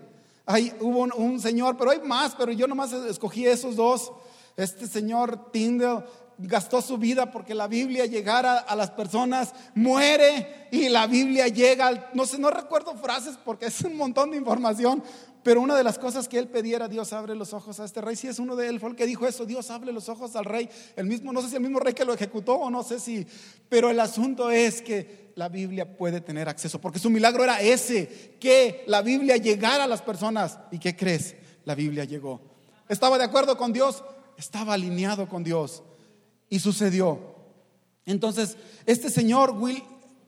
Hay, 0.46 0.72
hubo 0.80 1.00
un, 1.14 1.38
señor, 1.38 1.76
pero 1.76 1.90
hay 1.90 2.00
más, 2.00 2.34
pero 2.34 2.52
yo 2.52 2.66
nomás 2.66 2.90
escogí 2.94 3.46
esos 3.46 3.76
dos. 3.76 4.12
Este 4.56 4.86
señor 4.86 5.50
Tyndall, 5.52 6.06
gastó 6.38 6.80
su 6.80 6.96
vida 6.96 7.30
porque 7.30 7.52
la 7.52 7.68
Biblia 7.68 8.06
llegara 8.06 8.60
a 8.60 8.74
las 8.76 8.90
personas, 8.92 9.52
muere 9.74 10.68
y 10.72 10.88
la 10.88 11.06
Biblia 11.06 11.48
llega, 11.48 12.08
no 12.14 12.24
sé, 12.24 12.38
no 12.38 12.48
recuerdo 12.48 12.94
frases 12.94 13.36
porque 13.44 13.66
es 13.66 13.82
un 13.82 13.94
montón 13.94 14.30
de 14.30 14.38
información, 14.38 15.02
pero 15.44 15.60
una 15.60 15.76
de 15.76 15.84
las 15.84 15.98
cosas 15.98 16.26
que 16.26 16.38
él 16.38 16.48
pediera, 16.48 16.88
Dios 16.88 17.12
abre 17.12 17.36
los 17.36 17.52
ojos 17.52 17.78
a 17.78 17.84
este 17.84 18.00
rey, 18.00 18.16
si 18.16 18.26
es 18.26 18.40
uno 18.40 18.56
de 18.56 18.68
él, 18.68 18.80
fue 18.80 18.90
el 18.90 18.96
que 18.96 19.06
dijo 19.06 19.26
eso, 19.28 19.46
Dios 19.46 19.70
abre 19.70 19.92
los 19.92 20.08
ojos 20.08 20.34
al 20.34 20.46
rey, 20.46 20.68
el 20.96 21.06
mismo, 21.06 21.32
no 21.32 21.42
sé 21.42 21.50
si 21.50 21.56
el 21.56 21.62
mismo 21.62 21.78
rey 21.78 21.94
que 21.94 22.04
lo 22.04 22.14
ejecutó 22.14 22.54
o 22.54 22.70
no 22.70 22.82
sé 22.82 22.98
si, 22.98 23.26
pero 23.68 23.90
el 23.90 24.00
asunto 24.00 24.50
es 24.50 24.82
que 24.82 25.32
la 25.36 25.48
Biblia 25.48 25.96
puede 25.96 26.20
tener 26.20 26.48
acceso, 26.48 26.80
porque 26.80 26.98
su 26.98 27.10
milagro 27.10 27.44
era 27.44 27.60
ese, 27.60 28.36
que 28.40 28.84
la 28.86 29.02
Biblia 29.02 29.36
llegara 29.36 29.84
a 29.84 29.88
las 29.88 30.02
personas. 30.02 30.58
¿Y 30.70 30.78
qué 30.78 30.96
crees? 30.96 31.34
La 31.64 31.74
Biblia 31.74 32.04
llegó. 32.04 32.40
¿Estaba 32.88 33.18
de 33.18 33.24
acuerdo 33.24 33.56
con 33.56 33.72
Dios? 33.72 34.04
Estaba 34.36 34.74
alineado 34.74 35.28
con 35.28 35.42
Dios. 35.42 35.82
Y 36.48 36.60
sucedió. 36.60 37.34
Entonces, 38.06 38.56
este 38.86 39.10
señor 39.10 39.56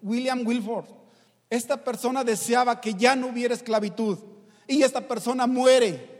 William 0.02 0.46
Wilford, 0.46 0.86
esta 1.50 1.84
persona 1.84 2.24
deseaba 2.24 2.80
que 2.80 2.94
ya 2.94 3.14
no 3.14 3.28
hubiera 3.28 3.54
esclavitud. 3.54 4.18
Y 4.66 4.82
esta 4.82 5.06
persona 5.06 5.46
muere. 5.46 6.14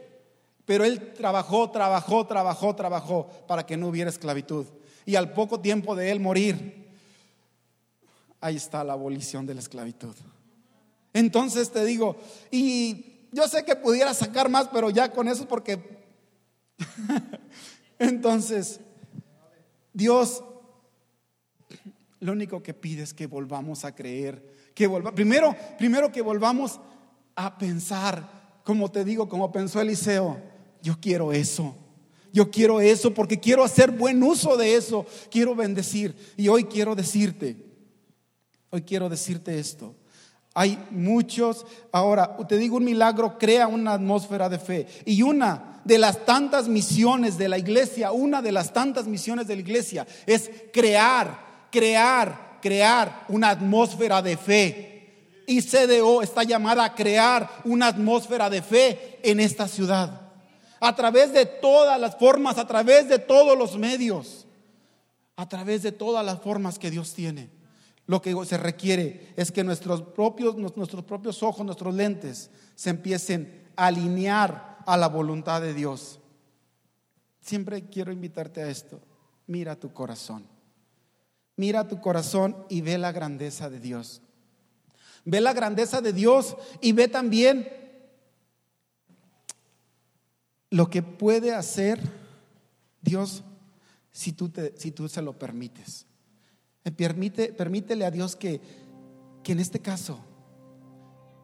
Pero 0.65 0.83
él 0.83 1.13
trabajó, 1.13 1.69
trabajó, 1.69 2.25
trabajó, 2.27 2.75
trabajó 2.75 3.27
para 3.47 3.65
que 3.65 3.77
no 3.77 3.87
hubiera 3.87 4.09
esclavitud. 4.09 4.65
Y 5.05 5.15
al 5.15 5.31
poco 5.33 5.61
tiempo 5.61 5.95
de 5.95 6.11
él 6.11 6.19
morir, 6.19 6.87
ahí 8.41 8.57
está 8.57 8.83
la 8.83 8.93
abolición 8.93 9.45
de 9.45 9.53
la 9.53 9.61
esclavitud. 9.61 10.15
Entonces 11.13 11.71
te 11.71 11.85
digo, 11.85 12.17
y 12.51 13.27
yo 13.31 13.47
sé 13.47 13.63
que 13.63 13.75
pudiera 13.75 14.13
sacar 14.13 14.49
más, 14.49 14.67
pero 14.67 14.89
ya 14.89 15.11
con 15.11 15.27
eso 15.27 15.47
porque... 15.47 15.97
Entonces, 17.99 18.79
Dios 19.93 20.43
lo 22.19 22.31
único 22.31 22.61
que 22.63 22.73
pide 22.73 23.03
es 23.03 23.13
que 23.13 23.27
volvamos 23.27 23.85
a 23.85 23.93
creer, 23.93 24.71
que 24.73 24.87
volva, 24.87 25.13
primero, 25.13 25.55
primero 25.77 26.11
que 26.11 26.21
volvamos 26.21 26.79
a 27.35 27.57
pensar, 27.57 28.36
como 28.67 28.91
te 28.91 29.05
digo, 29.05 29.29
como 29.29 29.49
pensó 29.49 29.79
Eliseo, 29.79 30.35
yo 30.81 30.99
quiero 30.99 31.31
eso. 31.31 31.73
Yo 32.33 32.51
quiero 32.51 32.81
eso 32.81 33.13
porque 33.13 33.39
quiero 33.39 33.63
hacer 33.63 33.91
buen 33.91 34.21
uso 34.21 34.57
de 34.57 34.75
eso, 34.75 35.05
quiero 35.31 35.55
bendecir. 35.55 36.13
Y 36.35 36.49
hoy 36.49 36.65
quiero 36.65 36.93
decirte, 36.93 37.55
hoy 38.69 38.81
quiero 38.81 39.07
decirte 39.07 39.57
esto. 39.57 39.95
Hay 40.53 40.77
muchos, 40.91 41.65
ahora 41.93 42.35
te 42.45 42.57
digo 42.57 42.75
un 42.75 42.83
milagro, 42.83 43.37
crea 43.37 43.69
una 43.69 43.93
atmósfera 43.93 44.49
de 44.49 44.59
fe. 44.59 44.85
Y 45.05 45.21
una 45.21 45.79
de 45.85 45.97
las 45.97 46.25
tantas 46.25 46.67
misiones 46.67 47.37
de 47.37 47.47
la 47.47 47.57
iglesia, 47.57 48.11
una 48.11 48.41
de 48.41 48.51
las 48.51 48.73
tantas 48.73 49.07
misiones 49.07 49.47
de 49.47 49.55
la 49.55 49.61
iglesia 49.61 50.05
es 50.25 50.51
crear, 50.73 51.69
crear, 51.71 52.59
crear 52.61 53.23
una 53.29 53.47
atmósfera 53.51 54.21
de 54.21 54.35
fe. 54.35 54.96
Y 55.47 55.61
CDO 55.61 56.21
está 56.21 56.43
llamada 56.43 56.83
a 56.83 56.93
crear 56.93 57.49
una 57.63 57.87
atmósfera 57.87 58.49
de 58.49 58.61
fe 58.61 59.19
en 59.23 59.39
esta 59.39 59.67
ciudad. 59.67 60.29
A 60.81 60.93
través 60.93 61.33
de 61.33 61.45
todas 61.45 61.99
las 61.99 62.17
formas, 62.17 62.57
a 62.57 62.67
través 62.67 63.07
de 63.07 63.17
todos 63.17 63.57
los 63.57 63.77
medios, 63.77 64.45
a 65.37 65.47
través 65.47 65.83
de 65.83 65.93
todas 65.93 66.25
las 66.25 66.41
formas 66.41 66.77
que 66.77 66.91
Dios 66.91 67.13
tiene. 67.13 67.49
Lo 68.07 68.21
que 68.21 68.35
se 68.45 68.57
requiere 68.57 69.33
es 69.37 69.51
que 69.51 69.63
nuestros 69.63 70.01
propios, 70.01 70.57
nuestros 70.57 71.03
propios 71.05 71.41
ojos, 71.41 71.65
nuestros 71.65 71.95
lentes 71.95 72.49
se 72.75 72.89
empiecen 72.89 73.69
a 73.77 73.87
alinear 73.87 74.79
a 74.85 74.97
la 74.97 75.07
voluntad 75.07 75.61
de 75.61 75.73
Dios. 75.73 76.19
Siempre 77.39 77.85
quiero 77.85 78.11
invitarte 78.11 78.61
a 78.61 78.69
esto. 78.69 78.99
Mira 79.45 79.77
tu 79.77 79.93
corazón. 79.93 80.45
Mira 81.55 81.87
tu 81.87 82.01
corazón 82.01 82.65
y 82.67 82.81
ve 82.81 82.97
la 82.97 83.13
grandeza 83.13 83.69
de 83.69 83.79
Dios. 83.79 84.21
Ve 85.29 85.41
la 85.41 85.51
grandeza 85.51 85.99
de 85.99 86.13
Dios 86.13 86.55
y 86.79 86.93
ve 86.93 87.09
también 87.09 87.67
lo 90.69 90.89
que 90.89 91.01
puede 91.01 91.53
hacer 91.53 91.99
Dios 93.01 93.43
si 94.13 94.31
tú, 94.31 94.47
te, 94.47 94.73
si 94.77 94.91
tú 94.91 95.09
se 95.09 95.21
lo 95.21 95.37
permites. 95.37 96.05
Permite, 96.95 97.51
permítele 97.51 98.05
a 98.05 98.11
Dios 98.11 98.37
que, 98.37 98.61
que 99.43 99.51
en 99.51 99.59
este 99.59 99.79
caso, 99.79 100.17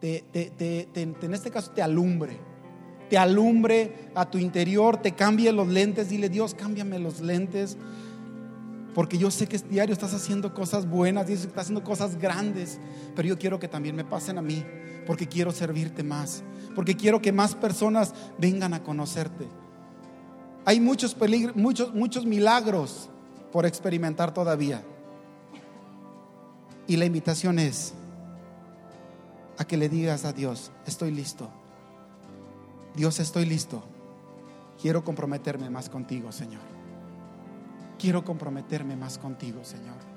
en 0.02 1.34
este 1.34 1.52
caso 1.52 1.72
te 1.72 1.82
alumbre 1.82 2.40
te 3.10 3.18
alumbre 3.18 4.10
a 4.16 4.32
tu 4.32 4.38
interior, 4.38 4.98
te 5.02 5.12
cambie 5.12 5.52
los 5.52 5.68
lentes, 5.68 6.10
dile 6.10 6.30
Dios, 6.30 6.56
cámbiame 6.56 7.00
los 7.00 7.22
lentes, 7.22 7.78
porque 8.94 9.18
yo 9.18 9.32
sé 9.32 9.48
que 9.48 9.56
es 9.56 9.70
diario 9.70 9.94
estás 9.94 10.14
haciendo 10.14 10.54
cosas 10.54 10.88
buenas, 10.88 11.30
estás 11.30 11.64
haciendo 11.64 11.84
cosas 11.84 12.18
grandes, 12.18 12.80
pero 13.16 13.28
yo 13.28 13.38
quiero 13.38 13.60
que 13.60 13.68
también 13.68 13.96
me 13.96 14.06
pasen 14.06 14.38
a 14.38 14.42
mí, 14.42 14.64
porque 15.06 15.28
quiero 15.28 15.52
servirte 15.52 16.04
más, 16.04 16.44
porque 16.76 16.96
quiero 16.96 17.22
que 17.22 17.32
más 17.32 17.56
personas 17.56 18.14
vengan 18.38 18.74
a 18.74 18.84
conocerte. 18.84 19.48
Hay 20.66 20.80
muchos 20.80 21.14
peligros, 21.16 21.56
muchos, 21.56 21.94
muchos 21.94 22.26
milagros 22.26 23.10
por 23.52 23.66
experimentar 23.66 24.34
todavía. 24.34 24.82
Y 26.88 26.98
la 26.98 27.06
invitación 27.06 27.60
es 27.60 27.94
a 29.58 29.66
que 29.66 29.78
le 29.78 29.90
digas 29.90 30.26
a 30.26 30.34
Dios, 30.34 30.72
estoy 30.86 31.12
listo. 31.12 31.50
Dios, 32.96 33.20
estoy 33.20 33.46
listo. 33.46 33.84
Quiero 34.82 35.04
comprometerme 35.04 35.70
más 35.70 35.90
contigo, 35.90 36.32
Señor. 36.32 36.73
Quiero 37.98 38.24
comprometerme 38.24 38.96
más 38.96 39.18
contigo, 39.18 39.64
Señor. 39.64 40.13